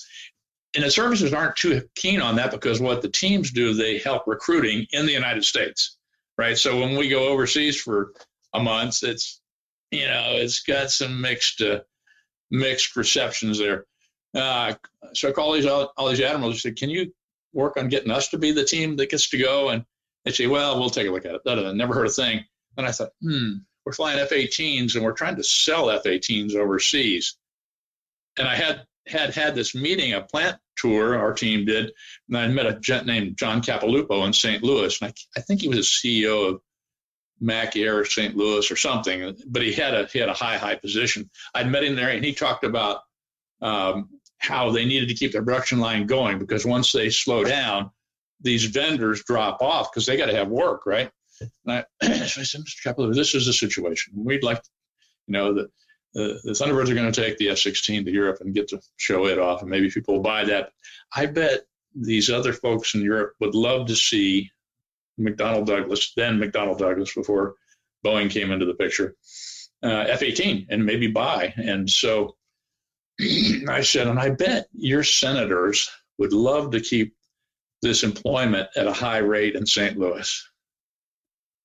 [0.75, 4.27] and the services aren't too keen on that because what the teams do, they help
[4.27, 5.97] recruiting in the United States,
[6.37, 6.57] right?
[6.57, 8.13] So when we go overseas for
[8.53, 9.41] a month, it's
[9.91, 11.79] you know it's got some mixed uh,
[12.51, 13.85] mixed receptions there.
[14.37, 14.73] Uh,
[15.13, 17.13] so I call these all, all these admirals and said, "Can you
[17.53, 19.85] work on getting us to be the team that gets to go?" And
[20.25, 22.45] they say, "Well, we'll take a look at it." I never heard a thing.
[22.77, 23.53] And I thought, hmm,
[23.85, 27.37] we're flying F-18s and we're trying to sell F-18s overseas.
[28.37, 31.91] And I had had had this meeting, a plant tour our team did,
[32.27, 34.61] and I met a gent named John Capellupo in St.
[34.61, 36.61] Louis, and I, I think he was a CEO of
[37.39, 38.35] Mac Air St.
[38.35, 41.29] Louis or something, but he had a he had a high high position.
[41.55, 43.01] I'd met him there, and he talked about
[43.61, 47.91] um, how they needed to keep their production line going because once they slow down,
[48.41, 51.11] these vendors drop off because they got to have work, right?
[51.65, 51.85] And I,
[52.25, 52.83] so I said, Mr.
[52.83, 54.13] Capello, this is the situation.
[54.15, 54.61] We'd like,
[55.27, 55.69] you know, the,
[56.13, 59.27] the, the Thunderbirds are going to take the F-16 to Europe and get to show
[59.27, 60.71] it off, and maybe people will buy that.
[61.15, 61.61] I bet
[61.95, 64.51] these other folks in Europe would love to see
[65.19, 67.55] McDonnell Douglas, then McDonnell Douglas before
[68.05, 69.15] Boeing came into the picture,
[69.83, 71.53] uh, F-18, and maybe buy.
[71.57, 72.35] And so
[73.69, 77.15] I said, and I bet your senators would love to keep
[77.81, 79.97] this employment at a high rate in St.
[79.97, 80.47] Louis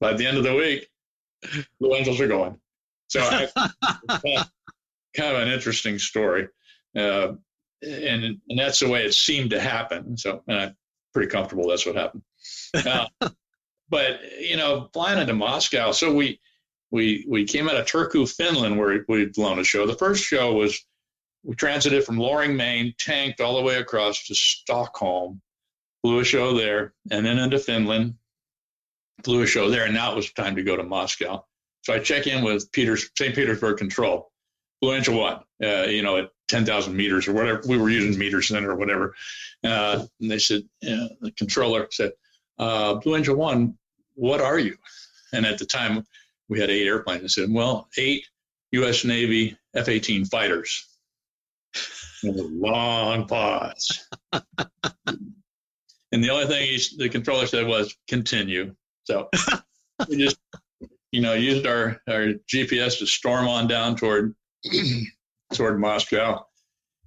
[0.03, 0.89] by the end of the week,
[1.81, 2.59] Blue Angels are going.
[3.07, 3.49] So I,
[5.17, 6.49] kind of an interesting story.
[6.95, 7.35] Uh,
[7.83, 10.17] and and that's the way it seemed to happen.
[10.17, 10.77] So, and I'm
[11.15, 12.23] pretty comfortable that's what happened.
[12.75, 13.07] Uh,
[13.89, 16.41] but you know, flying into Moscow, so we
[16.91, 19.87] we we came out of Turku, Finland, where we'd flown a show.
[19.87, 20.85] The first show was
[21.43, 25.41] we transited from Loring, Maine, tanked all the way across to Stockholm,
[26.03, 28.15] flew a show there, and then into Finland,
[29.25, 31.45] flew a show there, and now it was time to go to Moscow.
[31.83, 33.35] So I check in with Peters, St.
[33.35, 34.31] Petersburg Control,
[34.81, 37.63] Blue Angel One, uh, you know, at 10,000 meters or whatever.
[37.67, 39.15] We were using meters then or whatever.
[39.65, 42.13] Uh, and they said, uh, the controller said,
[42.59, 43.79] uh, Blue Angel One,
[44.15, 44.77] what are you?
[45.33, 46.05] And at the time,
[46.49, 47.25] we had eight airplanes.
[47.25, 48.27] I said, well, eight
[48.73, 49.05] U.S.
[49.05, 50.87] Navy F 18 fighters.
[52.23, 54.07] And a long pause.
[54.33, 58.75] and the only thing he, the controller said was, continue.
[59.05, 59.29] So
[60.09, 60.39] we just,
[61.11, 64.35] you know, used our, our GPS to storm on down toward
[65.53, 66.45] toward Moscow.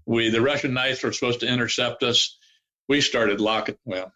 [0.05, 2.37] We the Russian knights were supposed to intercept us.
[2.87, 3.77] We started locking.
[3.85, 4.11] Well,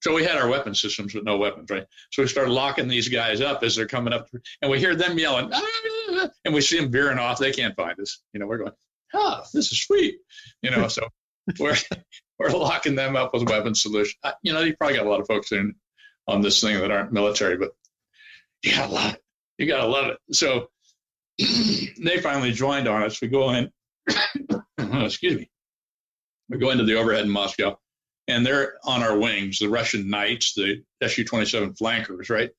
[0.00, 1.86] So we had our weapon systems but no weapons, right?
[2.12, 4.28] So we started locking these guys up as they're coming up,
[4.60, 6.30] and we hear them yelling, ah!
[6.44, 7.38] and we see them veering off.
[7.38, 8.22] They can't find us.
[8.32, 8.72] You know, we're going,
[9.14, 10.16] ah, this is sweet.
[10.62, 11.08] You know, so
[11.58, 11.76] we're
[12.38, 14.18] we're locking them up with a weapon solution.
[14.42, 15.74] You know, you probably got a lot of folks in
[16.26, 17.72] on this thing that aren't military, but
[18.62, 19.22] you gotta love it.
[19.58, 20.18] You gotta love it.
[20.34, 20.68] So
[21.38, 23.20] they finally joined on us.
[23.20, 23.70] We go in,
[24.78, 25.50] excuse me,
[26.48, 27.78] we go into the overhead in Moscow,
[28.28, 32.50] and they're on our wings, the Russian Knights, the Su 27 flankers, right?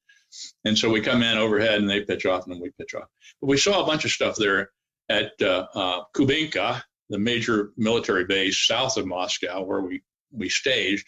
[0.65, 3.07] And so we come in overhead and they pitch off and then we pitch off.
[3.39, 4.71] But we saw a bunch of stuff there
[5.13, 10.01] at uh, uh, Kubinka, the major military base south of Moscow, where we
[10.31, 11.07] we staged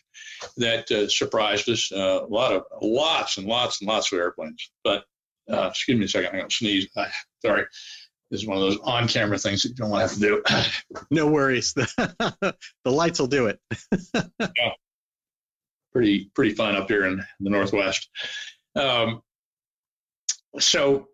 [0.57, 1.91] that uh, surprised us.
[1.91, 4.71] Uh, a lot of lots and lots and lots of airplanes.
[4.83, 5.03] But
[5.51, 6.87] uh, excuse me a second, I'm going to sneeze.
[7.43, 7.65] sorry.
[8.31, 10.95] This is one of those on-camera things that you don't want to have to do.
[11.11, 11.73] no worries.
[11.73, 13.59] the lights will do it.
[14.13, 14.71] yeah.
[15.93, 18.09] Pretty pretty fun up here in the northwest.
[18.75, 19.21] Um,
[20.59, 21.07] so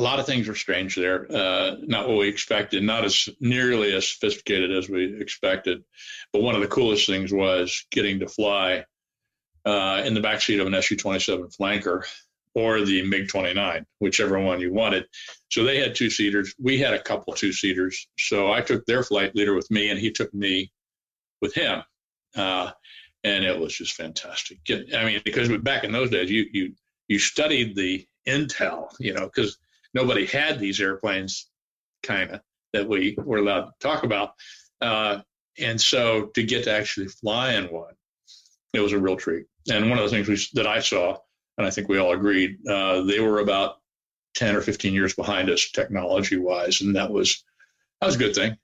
[0.00, 1.30] a lot of things were strange there.
[1.30, 5.84] Uh, not what we expected, not as nearly as sophisticated as we expected.
[6.32, 8.86] But one of the coolest things was getting to fly
[9.66, 12.04] uh, in the backseat of an Su-27 flanker
[12.54, 15.04] or the MiG-29, whichever one you wanted.
[15.50, 16.54] So they had two seaters.
[16.58, 18.08] We had a couple two seaters.
[18.18, 20.72] So I took their flight leader with me, and he took me
[21.42, 21.82] with him.
[22.34, 22.70] Uh,
[23.22, 24.60] and it was just fantastic.
[24.70, 26.72] I mean, because back in those days, you you
[27.06, 29.58] you studied the intel, you know, because
[29.94, 31.48] nobody had these airplanes,
[32.02, 32.40] kind of
[32.72, 34.34] that we were allowed to talk about.
[34.80, 35.20] Uh,
[35.58, 37.94] and so to get to actually fly in one,
[38.72, 39.46] it was a real treat.
[39.70, 41.18] And one of the things we, that I saw,
[41.58, 43.76] and I think we all agreed, uh, they were about
[44.36, 46.80] 10 or 15 years behind us technology wise.
[46.80, 47.42] And that was,
[48.00, 48.56] that was a good thing.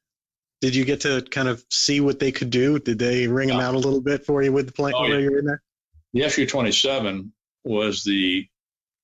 [0.61, 2.79] Did you get to kind of see what they could do?
[2.79, 3.57] Did they ring yeah.
[3.57, 5.19] them out a little bit for you with the plane oh, yeah.
[5.19, 5.63] you were in there?
[6.15, 7.33] The Su 27
[7.65, 8.49] was the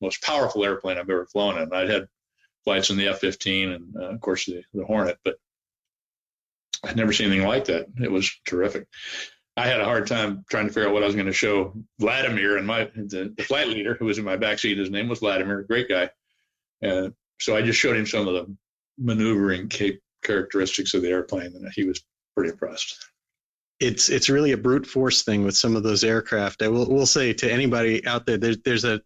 [0.03, 1.73] most powerful airplane I've ever flown in.
[1.73, 2.09] I'd had
[2.65, 5.37] flights in the F-15 and uh, of course the, the Hornet, but
[6.85, 7.87] I'd never seen anything like that.
[8.03, 8.87] It was terrific.
[9.57, 11.75] I had a hard time trying to figure out what I was going to show
[11.99, 14.79] Vladimir and my the, the flight leader who was in my backseat.
[14.79, 16.11] His name was Vladimir, great guy.
[16.83, 18.57] Uh, so I just showed him some of the
[18.99, 19.71] maneuvering
[20.23, 22.03] characteristics of the airplane, and he was
[22.35, 23.07] pretty impressed.
[23.79, 26.63] It's it's really a brute force thing with some of those aircraft.
[26.63, 29.03] I will will say to anybody out there, there's there's a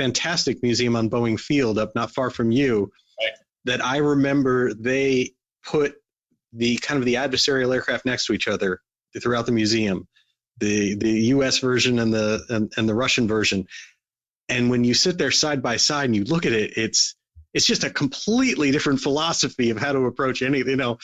[0.00, 2.90] fantastic museum on Boeing Field up not far from you
[3.20, 3.32] right.
[3.66, 5.32] that I remember they
[5.62, 5.96] put
[6.54, 8.80] the kind of the adversarial aircraft next to each other
[9.22, 10.08] throughout the museum,
[10.58, 11.58] the the U.S.
[11.58, 13.66] version and the and, and the Russian version.
[14.48, 17.14] And when you sit there side by side and you look at it, it's
[17.52, 20.58] it's just a completely different philosophy of how to approach any.
[20.60, 20.96] You know,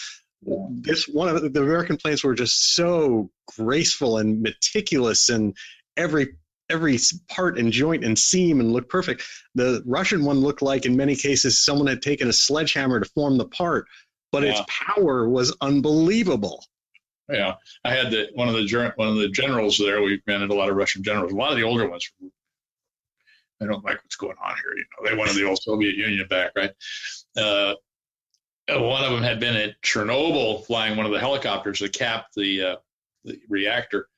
[0.71, 5.55] this one of the American planes were just so graceful and meticulous, and
[5.99, 6.37] every
[6.71, 6.99] every
[7.29, 9.23] part and joint and seam and looked perfect.
[9.55, 13.39] The Russian one looked like, in many cases, someone had taken a sledgehammer to form
[13.39, 13.87] the part,
[14.33, 14.51] but yeah.
[14.51, 16.65] its power was unbelievable.
[17.29, 17.55] Yeah,
[17.85, 20.01] I had the one of the one of the generals there.
[20.01, 21.33] We ran into a lot of Russian generals.
[21.33, 22.09] A lot of the older ones.
[23.61, 24.77] I don't like what's going on here.
[24.77, 26.71] You know, they wanted the old Soviet Union back, right?
[27.37, 27.75] Uh,
[28.69, 32.63] one of them had been at Chernobyl flying one of the helicopters that capped the
[32.63, 32.77] uh,
[33.25, 34.09] the reactor.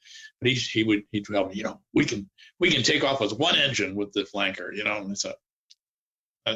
[0.40, 2.28] But he he would he'd tell me, you know, we can
[2.61, 4.98] we can take off with one engine with the flanker, you know.
[4.98, 5.32] And so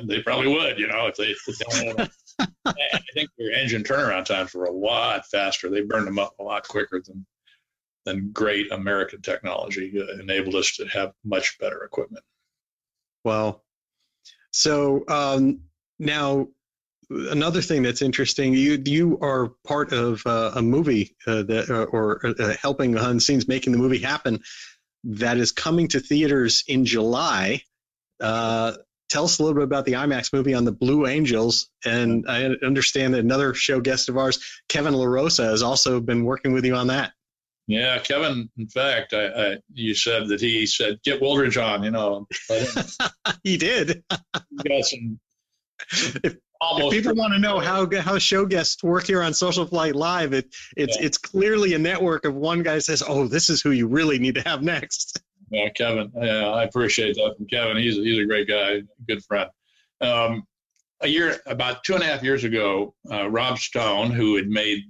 [0.04, 1.34] they probably would, you know, if they.
[1.46, 2.08] If they
[2.64, 5.68] I think their engine turnaround times were a lot faster.
[5.68, 7.26] They burned them up a lot quicker than
[8.04, 12.24] than great American technology enabled us to have much better equipment.
[13.24, 13.62] Well,
[14.50, 15.60] so um,
[15.98, 16.48] now
[17.10, 21.84] another thing that's interesting you you are part of uh, a movie uh, that uh,
[21.84, 24.40] or uh, helping behind the scenes making the movie happen
[25.04, 27.62] that is coming to theaters in July.
[28.20, 28.74] Uh,
[29.08, 31.68] tell us a little bit about the IMAX movie on the Blue Angels.
[31.84, 34.38] And I understand that another show guest of ours,
[34.68, 37.12] Kevin LaRosa, has also been working with you on that.
[37.66, 38.50] Yeah, Kevin.
[38.56, 41.84] In fact, I, I, you said that he said get Wooldridge on.
[41.84, 42.26] You know,
[43.44, 44.02] he did.
[44.10, 45.20] got some.
[46.24, 49.94] If, if people want to know how how show guests work here on Social Flight
[49.94, 51.06] Live, it it's yeah.
[51.06, 54.34] it's clearly a network of one guy says, "Oh, this is who you really need
[54.36, 56.10] to have next." Yeah, Kevin.
[56.14, 57.76] Yeah, I appreciate that from Kevin.
[57.76, 59.50] He's he's a great guy, good friend.
[60.00, 60.46] Um,
[61.00, 64.84] a year, about two and a half years ago, uh, Rob Stone, who had made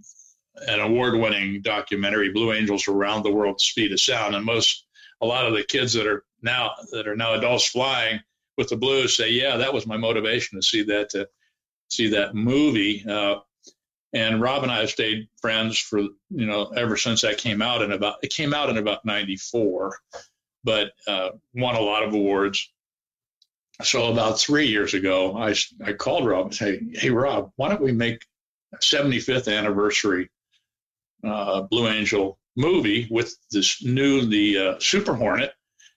[0.68, 4.87] an award-winning documentary, Blue Angels Around the World, Speed of Sound, and most,
[5.23, 8.20] a lot of the kids that are now that are now adults flying
[8.59, 11.27] with the Blues say, yeah, that was my motivation to see that to
[11.93, 13.05] see that movie.
[13.09, 13.36] Uh,
[14.14, 17.80] And Rob and I have stayed friends for you know ever since that came out
[17.82, 19.99] in about it came out in about '94,
[20.64, 22.70] but uh, won a lot of awards.
[23.82, 27.80] So about three years ago, I I called Rob and say, Hey Rob, why don't
[27.80, 28.26] we make
[28.74, 30.30] a 75th anniversary
[31.24, 35.55] uh, Blue Angel movie with this new the uh, Super Hornet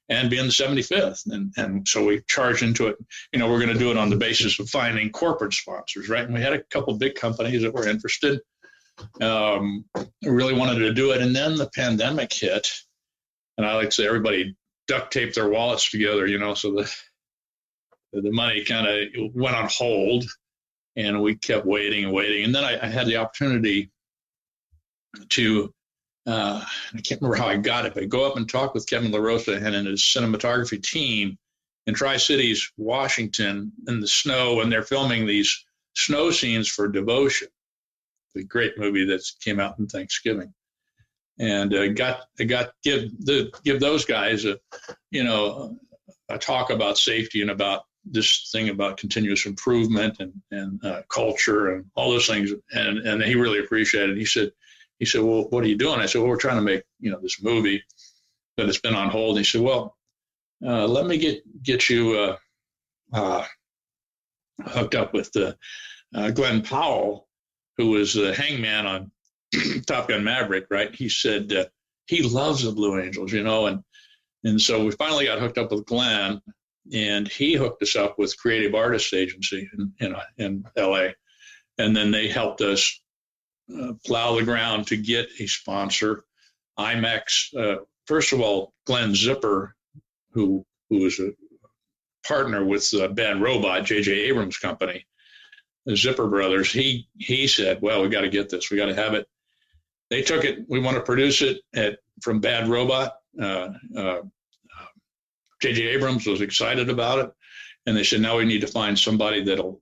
[0.09, 1.31] and being the 75th.
[1.31, 2.97] And, and so we charged into it.
[3.31, 6.23] You know, we're going to do it on the basis of finding corporate sponsors, right?
[6.23, 8.39] And we had a couple big companies that were interested.
[9.19, 9.85] Um,
[10.23, 11.21] really wanted to do it.
[11.21, 12.67] And then the pandemic hit.
[13.57, 14.55] And I like to say everybody
[14.87, 16.95] duct taped their wallets together, you know, so the,
[18.13, 20.25] the money kind of went on hold
[20.95, 22.45] and we kept waiting and waiting.
[22.45, 23.91] And then I, I had the opportunity
[25.29, 25.73] to
[26.25, 26.63] uh,
[26.93, 29.63] I can't remember how I got it, but go up and talk with Kevin LaRosa
[29.63, 31.37] and his cinematography team
[31.85, 37.47] in Tri Cities, Washington, in the snow, and they're filming these snow scenes for Devotion,
[38.33, 40.51] the great movie that came out in Thanksgiving,
[41.39, 44.59] and uh, got got give the give those guys a
[45.11, 45.77] you know
[46.29, 51.75] a talk about safety and about this thing about continuous improvement and and uh, culture
[51.75, 54.17] and all those things, and and he really appreciated.
[54.17, 54.19] it.
[54.19, 54.51] He said
[54.99, 55.99] he said, well, what are you doing?
[55.99, 57.83] I said, well, we're trying to make, you know, this movie
[58.57, 59.37] that has been on hold.
[59.37, 59.97] And he said, well,
[60.65, 62.37] uh, let me get, get you uh,
[63.13, 63.45] uh,
[64.63, 67.27] hooked up with uh, Glen Powell,
[67.77, 69.11] who was the hangman on
[69.85, 70.93] Top Gun Maverick, right?
[70.95, 71.65] He said uh,
[72.07, 73.83] he loves the Blue Angels, you know, and,
[74.43, 76.41] and so we finally got hooked up with Glen,
[76.93, 81.07] and he hooked us up with Creative Artists Agency in, in, in LA.
[81.77, 83.01] And then they helped us
[83.73, 86.23] uh, plow the ground to get a sponsor.
[86.77, 89.75] IMAX, uh, first of all, Glen Zipper,
[90.31, 91.31] who who was a
[92.27, 94.11] partner with uh, Bad Robot, J.J.
[94.11, 95.07] Abrams' company,
[95.85, 98.69] the Zipper brothers, he he said, "Well, we got to get this.
[98.69, 99.27] We got to have it."
[100.09, 100.59] They took it.
[100.67, 103.13] We want to produce it at from Bad Robot.
[103.39, 104.21] Uh, uh,
[105.61, 105.87] J.J.
[105.87, 107.31] Abrams was excited about it,
[107.85, 109.81] and they said, "Now we need to find somebody that'll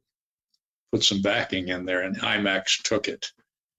[0.91, 3.31] put some backing in there." And IMAX took it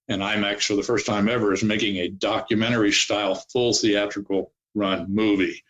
[0.08, 5.06] and IMAX for the first time ever is making a documentary style full theatrical run
[5.08, 5.62] movie.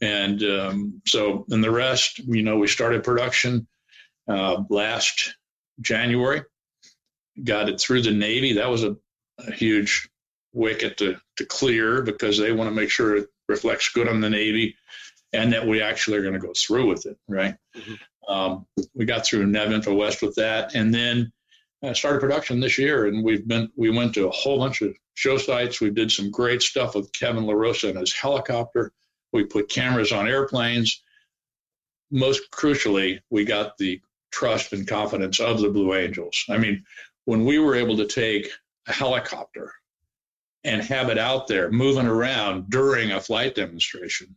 [0.00, 3.66] And um, so, and the rest, you know, we started production
[4.28, 5.36] uh, last
[5.80, 6.42] January,
[7.42, 8.54] got it through the Navy.
[8.54, 8.96] That was a,
[9.38, 10.08] a huge
[10.52, 14.30] wicket to, to clear because they want to make sure it reflects good on the
[14.30, 14.76] Navy
[15.32, 17.56] and that we actually are going to go through with it, right?
[17.76, 18.32] Mm-hmm.
[18.32, 20.74] Um, we got through NAVINFO West with that.
[20.74, 21.32] And then
[21.92, 25.38] started production this year, and we've been we went to a whole bunch of show
[25.38, 25.80] sites.
[25.80, 28.92] We did some great stuff with Kevin LaRosa and his helicopter.
[29.32, 31.02] We put cameras on airplanes.
[32.10, 34.00] Most crucially, we got the
[34.30, 36.44] trust and confidence of the Blue Angels.
[36.48, 36.84] I mean,
[37.24, 38.48] when we were able to take
[38.86, 39.72] a helicopter
[40.64, 44.36] and have it out there moving around during a flight demonstration,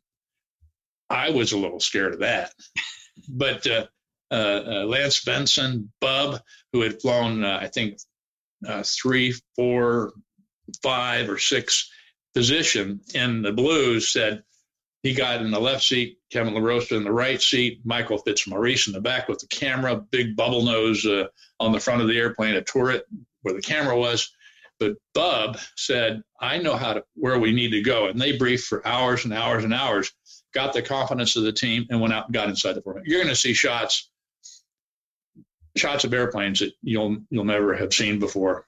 [1.09, 2.53] I was a little scared of that.
[3.29, 3.85] but uh, uh, uh,
[4.32, 6.41] Lance Benson, Bub,
[6.73, 7.97] who had flown, uh, I think,
[8.84, 10.13] three, four,
[10.84, 11.89] five, or six
[12.36, 14.43] position in the Blues, said
[15.01, 18.93] he got in the left seat, Kevin LaRosa in the right seat, Michael Fitzmaurice in
[18.93, 21.27] the back with the camera, big bubble nose uh,
[21.59, 23.05] on the front of the airplane, a turret
[23.41, 24.32] where the camera was.
[24.80, 28.07] But Bub said, I know how to where we need to go.
[28.07, 30.11] And they briefed for hours and hours and hours,
[30.53, 33.05] got the confidence of the team, and went out and got inside the format.
[33.05, 34.09] You're going to see shots
[35.76, 38.65] shots of airplanes that you'll you'll never have seen before.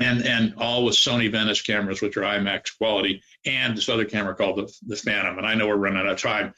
[0.00, 4.34] And and all with Sony Venice cameras, which are IMAX quality, and this other camera
[4.34, 5.38] called the, the Phantom.
[5.38, 6.54] And I know we're running out of time.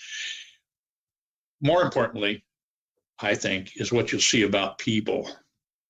[1.61, 2.45] More importantly,
[3.19, 5.31] I think, is what you'll see about people.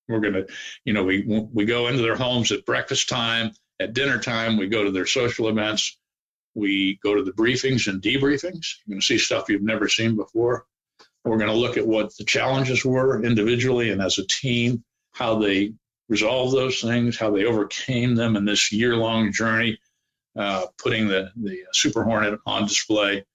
[0.09, 0.45] We're gonna,
[0.83, 4.57] you know, we we go into their homes at breakfast time, at dinner time.
[4.57, 5.97] We go to their social events.
[6.53, 8.75] We go to the briefings and debriefings.
[8.85, 10.65] You're to see stuff you've never seen before.
[11.27, 15.39] We're going to look at what the challenges were individually and as a team, how
[15.39, 15.73] they
[16.09, 19.77] resolved those things, how they overcame them in this year long journey,
[20.37, 23.25] uh, putting the, the Super Hornet on display.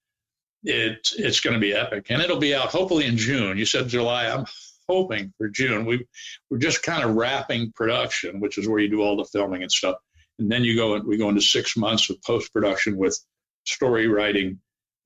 [0.64, 2.06] It, it's going to be epic.
[2.08, 3.58] And it'll be out hopefully in June.
[3.58, 4.26] You said July.
[4.26, 4.46] I'm
[4.88, 5.84] hoping for June.
[5.84, 6.06] We,
[6.48, 9.72] we're just kind of wrapping production, which is where you do all the filming and
[9.72, 9.96] stuff.
[10.38, 13.18] And then you go, we go into six months of post production with
[13.64, 14.60] story writing,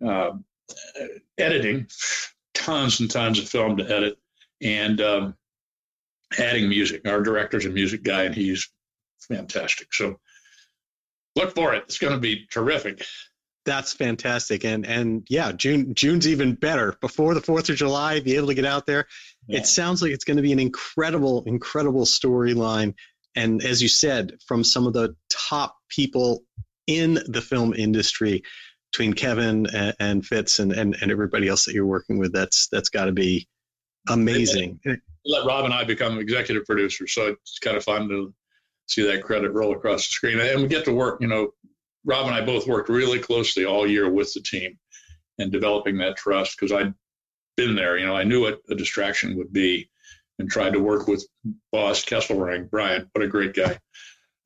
[0.07, 0.33] uh,
[1.39, 1.89] editing,
[2.67, 4.19] tons and tons of film to edit
[4.61, 5.35] and um,
[6.39, 7.07] adding music.
[7.07, 8.69] Our director's a music guy and he's
[9.21, 9.95] fantastic.
[9.95, 10.19] So
[11.35, 11.85] look for it.
[11.85, 13.05] It's going to be terrific.
[13.65, 14.65] That's fantastic.
[14.65, 16.97] And and yeah, June June's even better.
[17.01, 19.07] Before the 4th of July, be able to get out there.
[19.49, 19.59] Yeah.
[19.59, 22.95] It sounds like it's going to be an incredible incredible storyline
[23.37, 26.43] and as you said, from some of the top people
[26.87, 28.43] in the film industry,
[28.97, 32.69] between Kevin and, and Fitz and, and, and everybody else that you're working with, that's
[32.69, 33.47] that's got to be
[34.09, 34.81] amazing.
[35.27, 38.33] Let Rob and I become executive producers, so it's kind of fun to
[38.87, 41.21] see that credit roll across the screen, and we get to work.
[41.21, 41.51] You know,
[42.07, 44.79] Rob and I both worked really closely all year with the team
[45.39, 46.95] and developing that trust because I'd
[47.59, 47.99] been there.
[47.99, 49.91] You know, I knew what a distraction would be,
[50.39, 51.27] and tried to work with
[51.71, 53.11] boss Kesselring, Brian.
[53.13, 53.79] What a great guy.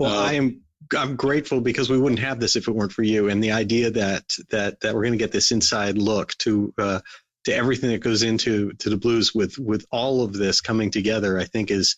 [0.01, 0.63] Well, uh, I am
[0.97, 3.29] I'm grateful because we wouldn't have this if it weren't for you.
[3.29, 7.01] And the idea that that that we're going to get this inside look to uh,
[7.45, 11.39] to everything that goes into to the blues with with all of this coming together,
[11.39, 11.97] I think is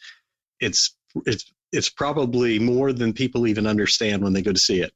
[0.61, 4.93] it's it's it's probably more than people even understand when they go to see it.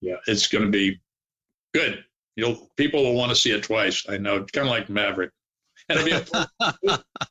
[0.00, 1.00] Yeah, it's going to be
[1.74, 2.04] good.
[2.36, 4.04] You'll people will want to see it twice.
[4.08, 5.30] I know, it's kind of like Maverick.
[5.88, 6.44] And it'll be full,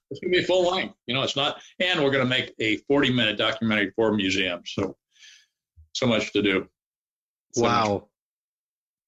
[0.09, 0.95] it's going to be full length.
[1.07, 1.61] You know, it's not.
[1.79, 4.71] And we're going to make a 40 minute documentary for museums.
[4.73, 4.95] So
[5.95, 6.67] so much to do.
[7.53, 7.93] So wow.
[7.93, 8.03] Much.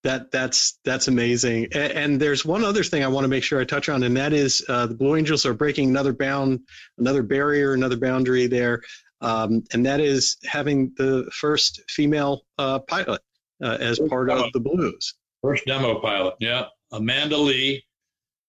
[0.04, 1.70] That that's that's amazing.
[1.74, 4.16] And, and, there's one other thing I want to make sure I touch on, and
[4.16, 6.62] that is uh, the Blue Angels are breaking another bound,
[6.98, 8.84] another barrier, another boundary there,
[9.22, 13.22] um, and that is having the first female uh, pilot
[13.62, 14.46] uh, as first part demo.
[14.46, 15.16] of the Blues.
[15.42, 17.84] First demo pilot, yeah, Amanda Lee,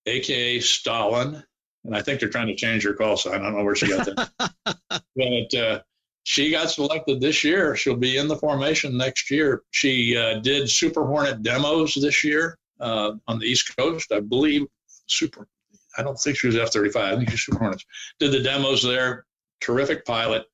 [0.07, 1.43] aka Stalin,
[1.84, 3.41] and I think they're trying to change her call sign.
[3.41, 4.78] I don't know where she got that,
[5.16, 5.80] but uh,
[6.25, 7.75] she got selected this year.
[7.75, 9.62] She'll be in the formation next year.
[9.71, 14.66] She uh, did Super Hornet demos this year uh, on the East Coast, I believe.
[15.07, 15.49] Super.
[15.97, 17.14] I don't think she was F thirty five.
[17.14, 17.85] I think she's Super Hornets.
[18.21, 19.25] Did the demos there.
[19.61, 20.45] Terrific pilot.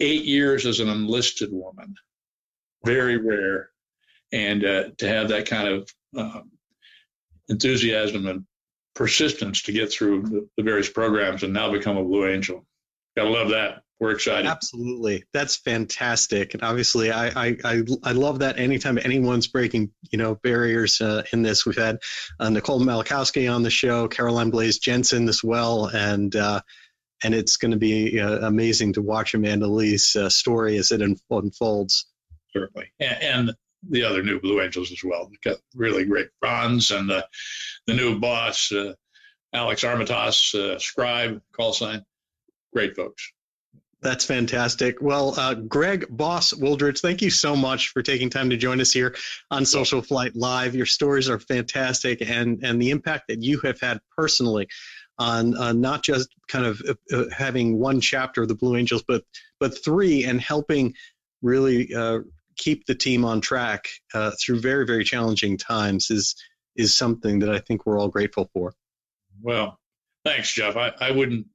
[0.00, 1.94] Eight years as an enlisted woman.
[2.84, 3.70] Very rare,
[4.32, 6.50] and uh, to have that kind of um,
[7.48, 8.44] enthusiasm and
[8.94, 12.66] persistence to get through the, the various programs and now become a Blue Angel.
[13.16, 14.46] Gotta love that we're excited.
[14.46, 18.58] Absolutely, that's fantastic, and obviously, I I I, I love that.
[18.58, 21.98] Anytime anyone's breaking you know barriers uh, in this, we've had
[22.40, 26.60] uh, Nicole Malachowski on the show, Caroline Blaze Jensen as well, and uh,
[27.22, 31.00] and it's going to be uh, amazing to watch Amanda Lee's uh, story as it
[31.00, 32.06] unfolds.
[32.52, 33.52] Certainly, and, and,
[33.88, 35.30] the other new Blue Angels as well.
[35.44, 37.24] got really great bronze, and the
[37.86, 38.94] the new boss, uh,
[39.52, 42.04] Alex Armatas, scribe call sign,
[42.72, 43.32] great folks.
[44.02, 45.00] That's fantastic.
[45.00, 48.92] Well, uh, Greg Boss Wooldridge, thank you so much for taking time to join us
[48.92, 49.14] here
[49.48, 50.74] on Social Flight Live.
[50.74, 54.66] Your stories are fantastic, and and the impact that you have had personally
[55.18, 59.04] on uh, not just kind of uh, uh having one chapter of the Blue Angels,
[59.06, 59.22] but
[59.60, 60.94] but three, and helping
[61.40, 62.20] really uh,
[62.56, 66.34] keep the team on track uh, through very very challenging times is
[66.74, 68.74] is something that I think we're all grateful for.
[69.40, 69.78] Well,
[70.24, 70.76] thanks, Jeff.
[70.76, 71.46] I, I wouldn't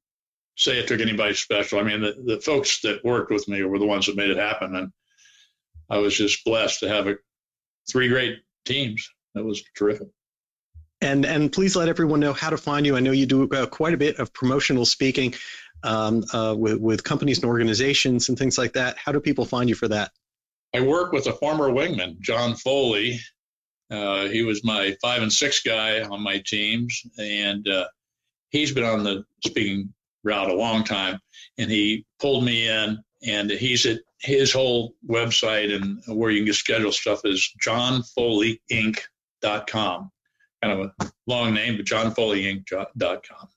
[0.58, 1.80] say it took anybody special.
[1.80, 4.38] I mean, the, the folks that worked with me were the ones that made it
[4.38, 4.76] happen.
[4.76, 4.92] And
[5.90, 7.16] I was just blessed to have a,
[7.90, 9.10] three great teams.
[9.36, 10.08] That was terrific.
[11.00, 12.98] And and please let everyone know how to find you.
[12.98, 15.36] I know you do uh, quite a bit of promotional speaking
[15.84, 18.98] um, uh, with with companies and organizations and things like that.
[18.98, 20.10] How do people find you for that?
[20.74, 23.20] I work with a former wingman, John Foley.
[23.92, 27.86] Uh, he was my five and six guy on my teams, and uh,
[28.50, 29.94] he's been on the speaking
[30.28, 31.20] route a long time,
[31.58, 33.00] and he pulled me in.
[33.26, 40.12] And he's at his whole website and where you can get schedule stuff is johnfoleyinc.com.
[40.64, 40.92] Kind of a
[41.26, 43.48] long name, but johnfoleyinc.com.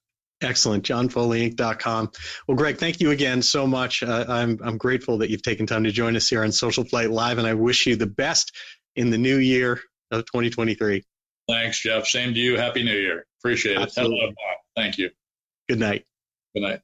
[0.43, 0.85] Excellent.
[0.85, 2.11] JohnFoleyInc.com.
[2.49, 4.03] Well, Greg, thank you again so much.
[4.03, 7.11] Uh, I'm, I'm grateful that you've taken time to join us here on Social Flight
[7.11, 8.53] Live, and I wish you the best
[8.97, 11.05] in the new year of 2023.
[11.49, 12.07] Thanks, Jeff.
[12.07, 12.57] Same to you.
[12.57, 13.27] Happy New Year.
[13.41, 13.93] Appreciate it.
[13.95, 14.33] Hello.
[14.77, 15.11] Thank you.
[15.69, 16.07] Good night.
[16.55, 16.81] Good night.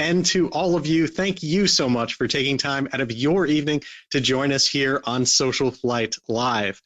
[0.00, 3.44] And to all of you, thank you so much for taking time out of your
[3.44, 3.82] evening
[4.12, 6.80] to join us here on Social Flight Live.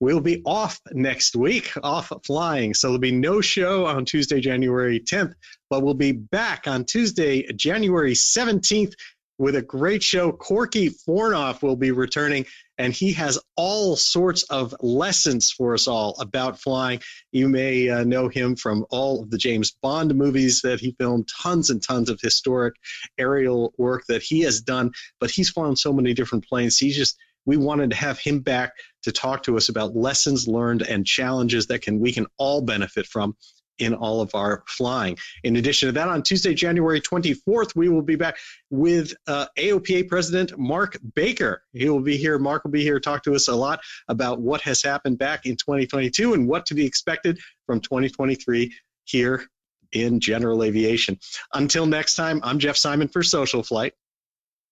[0.00, 2.74] We'll be off next week, off flying.
[2.74, 5.32] So there'll be no show on Tuesday, January 10th,
[5.70, 8.92] but we'll be back on Tuesday, January 17th
[9.38, 10.32] with a great show.
[10.32, 12.44] Corkey Fornof will be returning
[12.78, 17.00] and he has all sorts of lessons for us all about flying.
[17.32, 21.28] You may uh, know him from all of the James Bond movies that he filmed,
[21.42, 22.74] tons and tons of historic
[23.18, 26.78] aerial work that he has done, but he's flown so many different planes.
[26.78, 28.72] He's just we wanted to have him back
[29.04, 33.06] to talk to us about lessons learned and challenges that can we can all benefit
[33.06, 33.36] from
[33.78, 35.16] in all of our flying.
[35.44, 38.36] In addition to that, on Tuesday, January 24th, we will be back
[38.70, 41.62] with uh, AOPA President Mark Baker.
[41.72, 42.38] He will be here.
[42.38, 45.56] Mark will be here talk to us a lot about what has happened back in
[45.56, 48.74] 2022 and what to be expected from 2023
[49.04, 49.44] here
[49.92, 51.18] in general aviation.
[51.54, 53.94] Until next time, I'm Jeff Simon for Social Flight.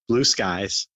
[0.08, 0.86] Blue skies.